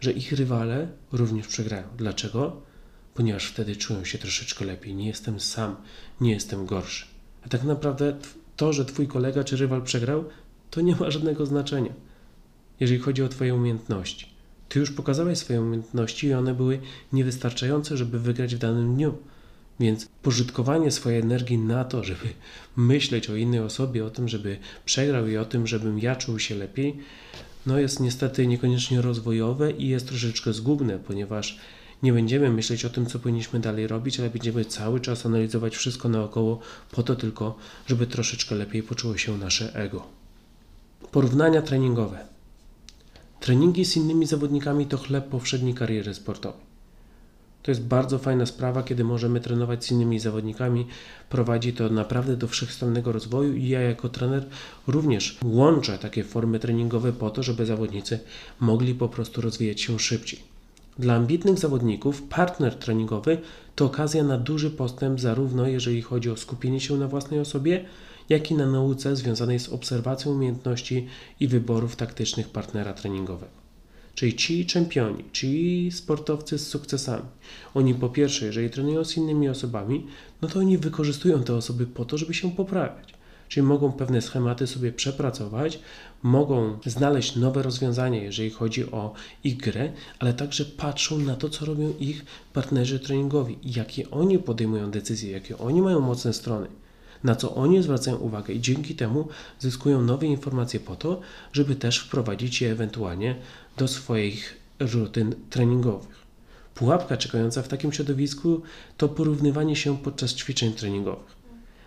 że 0.00 0.12
ich 0.12 0.32
rywale 0.32 0.88
również 1.12 1.46
przegrają. 1.46 1.84
Dlaczego? 1.96 2.69
Ponieważ 3.14 3.46
wtedy 3.46 3.76
czują 3.76 4.04
się 4.04 4.18
troszeczkę 4.18 4.64
lepiej. 4.64 4.94
Nie 4.94 5.06
jestem 5.06 5.40
sam, 5.40 5.76
nie 6.20 6.30
jestem 6.30 6.66
gorszy. 6.66 7.06
A 7.44 7.48
tak 7.48 7.64
naprawdę 7.64 8.16
to, 8.56 8.72
że 8.72 8.84
twój 8.84 9.06
kolega 9.06 9.44
czy 9.44 9.56
rywal 9.56 9.82
przegrał, 9.82 10.24
to 10.70 10.80
nie 10.80 10.96
ma 10.96 11.10
żadnego 11.10 11.46
znaczenia, 11.46 11.92
jeżeli 12.80 13.00
chodzi 13.00 13.22
o 13.22 13.28
Twoje 13.28 13.54
umiejętności. 13.54 14.26
Ty 14.68 14.78
już 14.78 14.90
pokazałeś 14.90 15.38
swoje 15.38 15.60
umiejętności 15.60 16.26
i 16.26 16.34
one 16.34 16.54
były 16.54 16.80
niewystarczające, 17.12 17.96
żeby 17.96 18.18
wygrać 18.18 18.54
w 18.54 18.58
danym 18.58 18.94
dniu. 18.94 19.18
Więc 19.80 20.08
pożytkowanie 20.22 20.90
swojej 20.90 21.20
energii 21.20 21.58
na 21.58 21.84
to, 21.84 22.04
żeby 22.04 22.28
myśleć 22.76 23.30
o 23.30 23.36
innej 23.36 23.60
osobie, 23.60 24.04
o 24.04 24.10
tym, 24.10 24.28
żeby 24.28 24.58
przegrał 24.84 25.28
i 25.28 25.36
o 25.36 25.44
tym, 25.44 25.66
żebym 25.66 25.98
ja 25.98 26.16
czuł 26.16 26.38
się 26.38 26.54
lepiej, 26.54 26.98
no 27.66 27.78
jest 27.78 28.00
niestety 28.00 28.46
niekoniecznie 28.46 29.02
rozwojowe 29.02 29.70
i 29.70 29.88
jest 29.88 30.08
troszeczkę 30.08 30.52
zgubne, 30.52 30.98
ponieważ 30.98 31.58
nie 32.02 32.12
będziemy 32.12 32.50
myśleć 32.50 32.84
o 32.84 32.90
tym, 32.90 33.06
co 33.06 33.18
powinniśmy 33.18 33.60
dalej 33.60 33.86
robić, 33.86 34.20
ale 34.20 34.30
będziemy 34.30 34.64
cały 34.64 35.00
czas 35.00 35.26
analizować 35.26 35.76
wszystko 35.76 36.08
naokoło, 36.08 36.60
po 36.90 37.02
to 37.02 37.16
tylko, 37.16 37.56
żeby 37.86 38.06
troszeczkę 38.06 38.54
lepiej 38.54 38.82
poczuło 38.82 39.16
się 39.16 39.38
nasze 39.38 39.74
ego. 39.74 40.06
Porównania 41.12 41.62
treningowe. 41.62 42.18
Treningi 43.40 43.84
z 43.84 43.96
innymi 43.96 44.26
zawodnikami 44.26 44.86
to 44.86 44.98
chleb 44.98 45.28
powszedni 45.28 45.74
kariery 45.74 46.14
sportowej. 46.14 46.70
To 47.62 47.70
jest 47.70 47.82
bardzo 47.82 48.18
fajna 48.18 48.46
sprawa, 48.46 48.82
kiedy 48.82 49.04
możemy 49.04 49.40
trenować 49.40 49.84
z 49.84 49.90
innymi 49.90 50.18
zawodnikami. 50.18 50.86
Prowadzi 51.28 51.72
to 51.72 51.88
naprawdę 51.88 52.36
do 52.36 52.48
wszechstronnego 52.48 53.12
rozwoju 53.12 53.54
i 53.56 53.68
ja 53.68 53.80
jako 53.80 54.08
trener 54.08 54.46
również 54.86 55.38
łączę 55.44 55.98
takie 55.98 56.24
formy 56.24 56.58
treningowe 56.58 57.12
po 57.12 57.30
to, 57.30 57.42
żeby 57.42 57.66
zawodnicy 57.66 58.18
mogli 58.60 58.94
po 58.94 59.08
prostu 59.08 59.40
rozwijać 59.40 59.80
się 59.80 59.98
szybciej. 59.98 60.49
Dla 61.00 61.14
ambitnych 61.14 61.58
zawodników 61.58 62.22
partner 62.22 62.74
treningowy 62.74 63.38
to 63.74 63.84
okazja 63.84 64.24
na 64.24 64.38
duży 64.38 64.70
postęp, 64.70 65.20
zarówno 65.20 65.66
jeżeli 65.66 66.02
chodzi 66.02 66.30
o 66.30 66.36
skupienie 66.36 66.80
się 66.80 66.96
na 66.96 67.08
własnej 67.08 67.40
osobie, 67.40 67.84
jak 68.28 68.50
i 68.50 68.54
na 68.54 68.66
nauce 68.66 69.16
związanej 69.16 69.60
z 69.60 69.68
obserwacją 69.68 70.32
umiejętności 70.32 71.06
i 71.40 71.48
wyborów 71.48 71.96
taktycznych 71.96 72.48
partnera 72.48 72.92
treningowego. 72.92 73.52
Czyli 74.14 74.34
ci 74.34 74.66
czempioni, 74.66 75.24
ci 75.32 75.90
sportowcy 75.92 76.58
z 76.58 76.66
sukcesami, 76.66 77.28
oni 77.74 77.94
po 77.94 78.08
pierwsze, 78.08 78.46
jeżeli 78.46 78.70
trenują 78.70 79.04
z 79.04 79.16
innymi 79.16 79.48
osobami, 79.48 80.06
no 80.42 80.48
to 80.48 80.58
oni 80.58 80.78
wykorzystują 80.78 81.42
te 81.42 81.54
osoby 81.54 81.86
po 81.86 82.04
to, 82.04 82.18
żeby 82.18 82.34
się 82.34 82.50
poprawiać. 82.50 83.14
Czyli 83.48 83.66
mogą 83.66 83.92
pewne 83.92 84.22
schematy 84.22 84.66
sobie 84.66 84.92
przepracować, 84.92 85.78
mogą 86.22 86.78
znaleźć 86.86 87.36
nowe 87.36 87.62
rozwiązania, 87.62 88.22
jeżeli 88.22 88.50
chodzi 88.50 88.90
o 88.90 89.14
ich 89.44 89.56
grę, 89.56 89.92
ale 90.18 90.34
także 90.34 90.64
patrzą 90.64 91.18
na 91.18 91.36
to, 91.36 91.48
co 91.48 91.64
robią 91.64 91.92
ich 92.00 92.24
partnerzy 92.52 93.00
treningowi, 93.00 93.58
jakie 93.64 94.10
oni 94.10 94.38
podejmują 94.38 94.90
decyzje, 94.90 95.30
jakie 95.30 95.58
oni 95.58 95.82
mają 95.82 96.00
mocne 96.00 96.32
strony 96.32 96.66
na 97.24 97.36
co 97.36 97.54
oni 97.54 97.82
zwracają 97.82 98.16
uwagę 98.16 98.54
i 98.54 98.60
dzięki 98.60 98.94
temu 98.94 99.28
zyskują 99.58 100.02
nowe 100.02 100.26
informacje 100.26 100.80
po 100.80 100.96
to, 100.96 101.20
żeby 101.52 101.76
też 101.76 101.98
wprowadzić 101.98 102.60
je 102.60 102.72
ewentualnie 102.72 103.36
do 103.76 103.88
swoich 103.88 104.56
rutyn 104.78 105.34
treningowych. 105.50 106.20
Pułapka 106.74 107.16
czekająca 107.16 107.62
w 107.62 107.68
takim 107.68 107.92
środowisku 107.92 108.62
to 108.96 109.08
porównywanie 109.08 109.76
się 109.76 109.98
podczas 109.98 110.34
ćwiczeń 110.34 110.72
treningowych. 110.72 111.39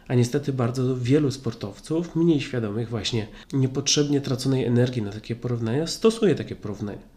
A 0.07 0.15
niestety 0.15 0.53
bardzo 0.53 0.97
wielu 0.97 1.31
sportowców, 1.31 2.15
mniej 2.15 2.41
świadomych 2.41 2.89
właśnie 2.89 3.27
niepotrzebnie 3.53 4.21
traconej 4.21 4.65
energii 4.65 5.01
na 5.01 5.11
takie 5.11 5.35
porównania, 5.35 5.87
stosuje 5.87 6.35
takie 6.35 6.55
porównania. 6.55 7.13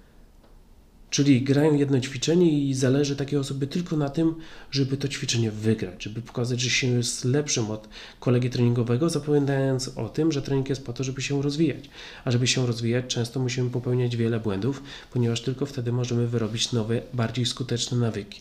Czyli 1.11 1.43
grają 1.43 1.75
jedno 1.75 2.01
ćwiczenie 2.01 2.69
i 2.69 2.75
zależy 2.75 3.17
takiej 3.17 3.39
osoby 3.39 3.67
tylko 3.67 3.97
na 3.97 4.09
tym, 4.09 4.35
żeby 4.71 4.97
to 4.97 5.09
ćwiczenie 5.09 5.51
wygrać, 5.51 6.03
żeby 6.03 6.23
pokazać, 6.23 6.61
że 6.61 6.71
się 6.71 6.87
jest 6.87 7.25
lepszym 7.25 7.71
od 7.71 7.89
kolegi 8.21 8.51
treningowego, 8.51 9.11
zapominając 9.11 9.89
o 9.89 10.09
tym, 10.09 10.33
że 10.33 10.43
trening 10.43 10.69
jest 10.69 10.87
po 10.87 10.93
to, 10.93 11.05
żeby 11.05 11.23
się 11.23 11.43
rozwijać. 11.43 11.91
A 12.25 12.31
żeby 12.31 12.47
się 12.47 12.67
rozwijać, 12.67 13.05
często 13.07 13.41
musimy 13.41 13.71
popełniać 13.71 14.17
wiele 14.17 14.41
błędów, 14.41 14.83
ponieważ 15.13 15.41
tylko 15.41 15.67
wtedy 15.67 15.93
możemy 15.93 16.27
wyrobić 16.27 16.73
nowe, 16.73 17.03
bardziej 17.15 17.47
skuteczne 17.47 17.99
nawyki. 17.99 18.41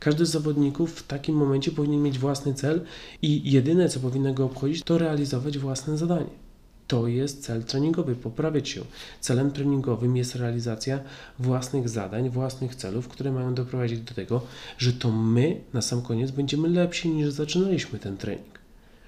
Każdy 0.00 0.26
z 0.26 0.30
zawodników 0.30 0.92
w 0.92 1.06
takim 1.06 1.36
momencie 1.36 1.70
powinien 1.70 2.02
mieć 2.02 2.18
własny 2.18 2.54
cel 2.54 2.84
i 3.22 3.52
jedyne, 3.52 3.88
co 3.88 4.00
powinno 4.00 4.34
go 4.34 4.44
obchodzić, 4.44 4.82
to 4.82 4.98
realizować 4.98 5.58
własne 5.58 5.98
zadanie. 5.98 6.44
To 6.86 7.08
jest 7.08 7.42
cel 7.42 7.64
treningowy, 7.64 8.14
poprawiać 8.16 8.68
się. 8.68 8.82
Celem 9.20 9.50
treningowym 9.50 10.16
jest 10.16 10.34
realizacja 10.34 11.00
własnych 11.38 11.88
zadań, 11.88 12.30
własnych 12.30 12.74
celów, 12.74 13.08
które 13.08 13.32
mają 13.32 13.54
doprowadzić 13.54 14.00
do 14.00 14.14
tego, 14.14 14.42
że 14.78 14.92
to 14.92 15.10
my 15.10 15.60
na 15.72 15.82
sam 15.82 16.02
koniec 16.02 16.30
będziemy 16.30 16.68
lepsi 16.68 17.08
niż 17.08 17.30
zaczynaliśmy 17.30 17.98
ten 17.98 18.16
trening. 18.16 18.58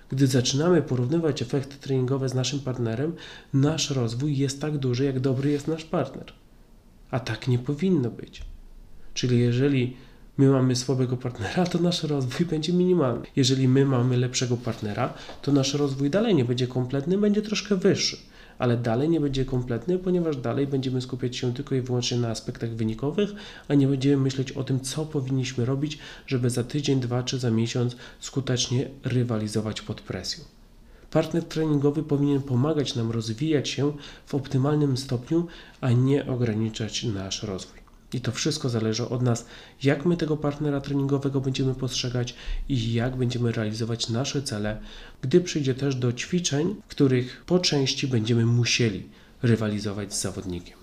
Gdy 0.08 0.26
zaczynamy 0.26 0.82
porównywać 0.82 1.42
efekty 1.42 1.76
treningowe 1.76 2.28
z 2.28 2.34
naszym 2.34 2.60
partnerem, 2.60 3.12
nasz 3.52 3.90
rozwój 3.90 4.36
jest 4.36 4.60
tak 4.60 4.78
duży, 4.78 5.04
jak 5.04 5.20
dobry 5.20 5.50
jest 5.50 5.68
nasz 5.68 5.84
partner. 5.84 6.32
A 7.10 7.20
tak 7.20 7.48
nie 7.48 7.58
powinno 7.58 8.10
być. 8.10 8.42
Czyli 9.14 9.38
jeżeli 9.38 9.96
my 10.38 10.50
mamy 10.50 10.76
słabego 10.76 11.16
partnera, 11.16 11.66
to 11.66 11.78
nasz 11.78 12.02
rozwój 12.02 12.46
będzie 12.46 12.72
minimalny. 12.72 13.26
Jeżeli 13.36 13.68
my 13.68 13.84
mamy 13.84 14.16
lepszego 14.16 14.56
partnera, 14.56 15.14
to 15.42 15.52
nasz 15.52 15.74
rozwój 15.74 16.10
dalej 16.10 16.34
nie 16.34 16.44
będzie 16.44 16.66
kompletny, 16.66 17.18
będzie 17.18 17.42
troszkę 17.42 17.76
wyższy, 17.76 18.16
ale 18.58 18.76
dalej 18.76 19.08
nie 19.08 19.20
będzie 19.20 19.44
kompletny, 19.44 19.98
ponieważ 19.98 20.36
dalej 20.36 20.66
będziemy 20.66 21.00
skupiać 21.00 21.36
się 21.36 21.54
tylko 21.54 21.74
i 21.74 21.80
wyłącznie 21.80 22.18
na 22.18 22.28
aspektach 22.28 22.70
wynikowych, 22.70 23.30
a 23.68 23.74
nie 23.74 23.86
będziemy 23.86 24.16
myśleć 24.16 24.52
o 24.52 24.64
tym, 24.64 24.80
co 24.80 25.06
powinniśmy 25.06 25.64
robić, 25.64 25.98
żeby 26.26 26.50
za 26.50 26.64
tydzień, 26.64 27.00
dwa 27.00 27.22
czy 27.22 27.38
za 27.38 27.50
miesiąc 27.50 27.96
skutecznie 28.20 28.88
rywalizować 29.04 29.80
pod 29.80 30.00
presją. 30.00 30.44
Partner 31.10 31.44
treningowy 31.44 32.02
powinien 32.02 32.42
pomagać 32.42 32.94
nam 32.94 33.10
rozwijać 33.10 33.68
się 33.68 33.92
w 34.26 34.34
optymalnym 34.34 34.96
stopniu, 34.96 35.46
a 35.80 35.92
nie 35.92 36.26
ograniczać 36.26 37.04
nasz 37.04 37.42
rozwój. 37.42 37.85
I 38.12 38.20
to 38.20 38.32
wszystko 38.32 38.68
zależy 38.68 39.08
od 39.08 39.22
nas, 39.22 39.46
jak 39.82 40.06
my 40.06 40.16
tego 40.16 40.36
partnera 40.36 40.80
treningowego 40.80 41.40
będziemy 41.40 41.74
postrzegać 41.74 42.34
i 42.68 42.92
jak 42.92 43.16
będziemy 43.16 43.52
realizować 43.52 44.08
nasze 44.08 44.42
cele, 44.42 44.80
gdy 45.22 45.40
przyjdzie 45.40 45.74
też 45.74 45.94
do 45.94 46.12
ćwiczeń, 46.12 46.74
w 46.88 46.90
których 46.90 47.44
po 47.46 47.58
części 47.58 48.08
będziemy 48.08 48.46
musieli 48.46 49.08
rywalizować 49.42 50.14
z 50.14 50.20
zawodnikiem. 50.22 50.78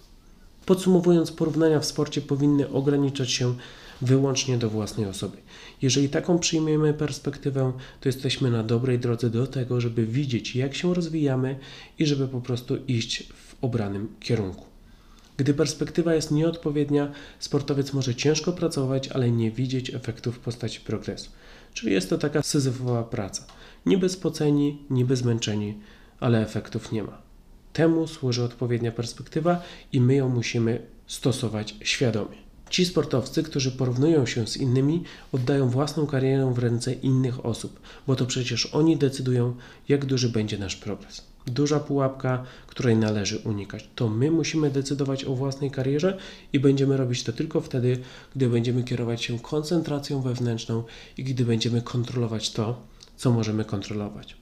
Podsumowując, 0.66 1.32
porównania 1.32 1.80
w 1.80 1.86
sporcie 1.86 2.22
powinny 2.22 2.70
ograniczać 2.70 3.32
się 3.32 3.56
wyłącznie 4.02 4.58
do 4.58 4.70
własnej 4.70 5.06
osoby. 5.06 5.38
Jeżeli 5.82 6.10
taką 6.10 6.40
przyjmiemy 6.40 6.94
perspektywę, 6.94 7.74
to 8.02 8.10
jesteśmy 8.10 8.52
na 8.52 8.64
dobrej 8.64 9.00
drodze 9.00 9.30
do 9.30 9.48
tego, 9.48 9.82
żeby 9.82 10.06
widzieć, 10.06 10.56
jak 10.56 10.76
się 10.76 10.94
rozwijamy 10.94 11.60
i 12.00 12.06
żeby 12.06 12.28
po 12.28 12.42
prostu 12.42 12.78
iść 12.88 13.24
w 13.34 13.56
obranym 13.62 14.16
kierunku. 14.20 14.73
Gdy 15.38 15.54
perspektywa 15.54 16.14
jest 16.14 16.32
nieodpowiednia, 16.32 17.12
sportowiec 17.40 17.94
może 17.94 18.16
ciężko 18.16 18.52
pracować, 18.52 19.08
ale 19.08 19.32
nie 19.32 19.52
widzieć 19.52 19.94
efektów 19.94 20.36
w 20.36 20.40
postaci 20.40 20.80
progresu. 20.80 21.32
Czyli 21.74 21.94
jest 21.94 22.10
to 22.10 22.18
taka 22.18 22.42
syzyfowa 22.42 23.04
praca. 23.04 23.46
Niby 23.86 24.10
spoceni, 24.10 24.78
niby 24.90 25.16
zmęczeni, 25.16 25.78
ale 26.20 26.42
efektów 26.42 26.92
nie 26.92 27.04
ma. 27.04 27.22
Temu 27.74 28.08
służy 28.08 28.44
odpowiednia 28.44 28.92
perspektywa 28.92 29.62
i 29.92 30.02
my 30.02 30.16
ją 30.16 30.30
musimy 30.30 30.82
stosować 31.08 31.76
świadomie. 31.82 32.43
Ci 32.74 32.86
sportowcy, 32.86 33.44
którzy 33.44 33.72
porównują 33.72 34.26
się 34.26 34.48
z 34.48 34.58
innymi, 34.58 35.04
oddają 35.32 35.70
własną 35.70 36.08
karierę 36.08 36.54
w 36.54 36.60
ręce 36.60 36.94
innych 36.94 37.46
osób, 37.46 37.80
bo 38.08 38.16
to 38.16 38.26
przecież 38.26 38.66
oni 38.66 38.98
decydują, 38.98 39.56
jak 39.90 40.06
duży 40.06 40.30
będzie 40.30 40.58
nasz 40.58 40.76
progres 40.76 41.22
duża 41.46 41.80
pułapka, 41.80 42.44
której 42.68 42.98
należy 42.98 43.38
unikać. 43.38 43.90
To 43.96 44.10
my 44.10 44.32
musimy 44.32 44.70
decydować 44.70 45.26
o 45.26 45.36
własnej 45.36 45.72
karierze 45.72 46.18
i 46.54 46.60
będziemy 46.60 46.98
robić 46.98 47.24
to 47.24 47.34
tylko 47.34 47.62
wtedy, 47.62 48.00
gdy 48.36 48.50
będziemy 48.50 48.84
kierować 48.84 49.24
się 49.24 49.40
koncentracją 49.40 50.22
wewnętrzną 50.22 50.84
i 51.18 51.24
gdy 51.24 51.46
będziemy 51.46 51.82
kontrolować 51.82 52.52
to, 52.52 52.82
co 53.18 53.32
możemy 53.32 53.66
kontrolować. 53.66 54.36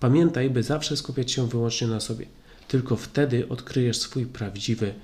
Pamiętaj, 0.00 0.50
by 0.50 0.62
zawsze 0.62 0.96
skupiać 0.96 1.32
się 1.32 1.48
wyłącznie 1.48 1.86
na 1.86 2.00
sobie. 2.00 2.26
Tylko 2.68 2.96
wtedy 2.96 3.48
odkryjesz 3.48 3.98
swój 3.98 4.26
prawdziwy 4.26 4.94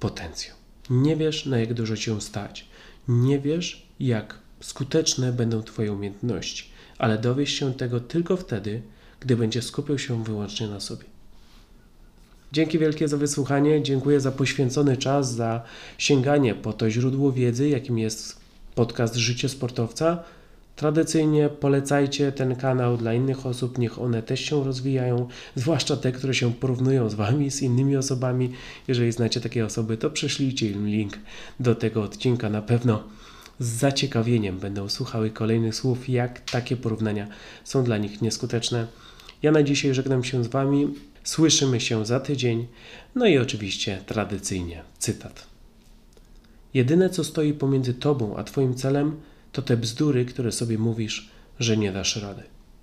potencjał. 0.00 0.61
Nie 0.90 1.16
wiesz, 1.16 1.46
na 1.46 1.58
jak 1.58 1.74
dużo 1.74 1.96
cię 1.96 2.20
stać. 2.20 2.66
Nie 3.08 3.38
wiesz, 3.38 3.86
jak 4.00 4.38
skuteczne 4.60 5.32
będą 5.32 5.62
Twoje 5.62 5.92
umiejętności, 5.92 6.64
ale 6.98 7.18
dowiesz 7.18 7.50
się 7.52 7.74
tego 7.74 8.00
tylko 8.00 8.36
wtedy, 8.36 8.82
gdy 9.20 9.36
będzie 9.36 9.62
skupiał 9.62 9.98
się 9.98 10.24
wyłącznie 10.24 10.68
na 10.68 10.80
sobie. 10.80 11.04
Dzięki 12.52 12.78
wielkie 12.78 13.08
za 13.08 13.16
wysłuchanie, 13.16 13.82
dziękuję 13.82 14.20
za 14.20 14.32
poświęcony 14.32 14.96
czas, 14.96 15.34
za 15.34 15.62
sięganie 15.98 16.54
po 16.54 16.72
to 16.72 16.90
źródło 16.90 17.32
wiedzy, 17.32 17.68
jakim 17.68 17.98
jest 17.98 18.40
podcast 18.74 19.14
Życie 19.14 19.48
Sportowca. 19.48 20.24
Tradycyjnie 20.76 21.48
polecajcie 21.48 22.32
ten 22.32 22.56
kanał 22.56 22.96
dla 22.96 23.14
innych 23.14 23.46
osób, 23.46 23.78
niech 23.78 23.98
one 23.98 24.22
też 24.22 24.40
się 24.40 24.64
rozwijają, 24.64 25.28
zwłaszcza 25.54 25.96
te, 25.96 26.12
które 26.12 26.34
się 26.34 26.52
porównują 26.52 27.08
z 27.08 27.14
Wami, 27.14 27.50
z 27.50 27.62
innymi 27.62 27.96
osobami. 27.96 28.52
Jeżeli 28.88 29.12
znacie 29.12 29.40
takie 29.40 29.64
osoby, 29.64 29.96
to 29.96 30.10
prześlijcie 30.10 30.70
im 30.70 30.86
link 30.86 31.18
do 31.60 31.74
tego 31.74 32.02
odcinka. 32.02 32.50
Na 32.50 32.62
pewno 32.62 33.02
z 33.58 33.66
zaciekawieniem 33.66 34.58
będą 34.58 34.88
słuchały 34.88 35.30
kolejnych 35.30 35.74
słów, 35.74 36.08
jak 36.08 36.40
takie 36.40 36.76
porównania 36.76 37.26
są 37.64 37.84
dla 37.84 37.98
nich 37.98 38.22
nieskuteczne. 38.22 38.86
Ja 39.42 39.52
na 39.52 39.62
dzisiaj 39.62 39.94
żegnam 39.94 40.24
się 40.24 40.44
z 40.44 40.46
Wami. 40.46 40.94
Słyszymy 41.24 41.80
się 41.80 42.06
za 42.06 42.20
tydzień. 42.20 42.66
No 43.14 43.26
i 43.26 43.38
oczywiście 43.38 44.02
tradycyjnie 44.06 44.82
cytat. 44.98 45.46
Jedyne, 46.74 47.10
co 47.10 47.24
stoi 47.24 47.52
pomiędzy 47.52 47.94
Tobą 47.94 48.36
a 48.36 48.44
Twoim 48.44 48.74
celem, 48.74 49.16
to 49.52 49.62
te 49.62 49.76
bzdury, 49.76 50.24
które 50.24 50.52
sobie 50.52 50.78
mówisz, 50.78 51.30
że 51.58 51.76
nie 51.76 51.92
dasz 51.92 52.16
rady. 52.16 52.42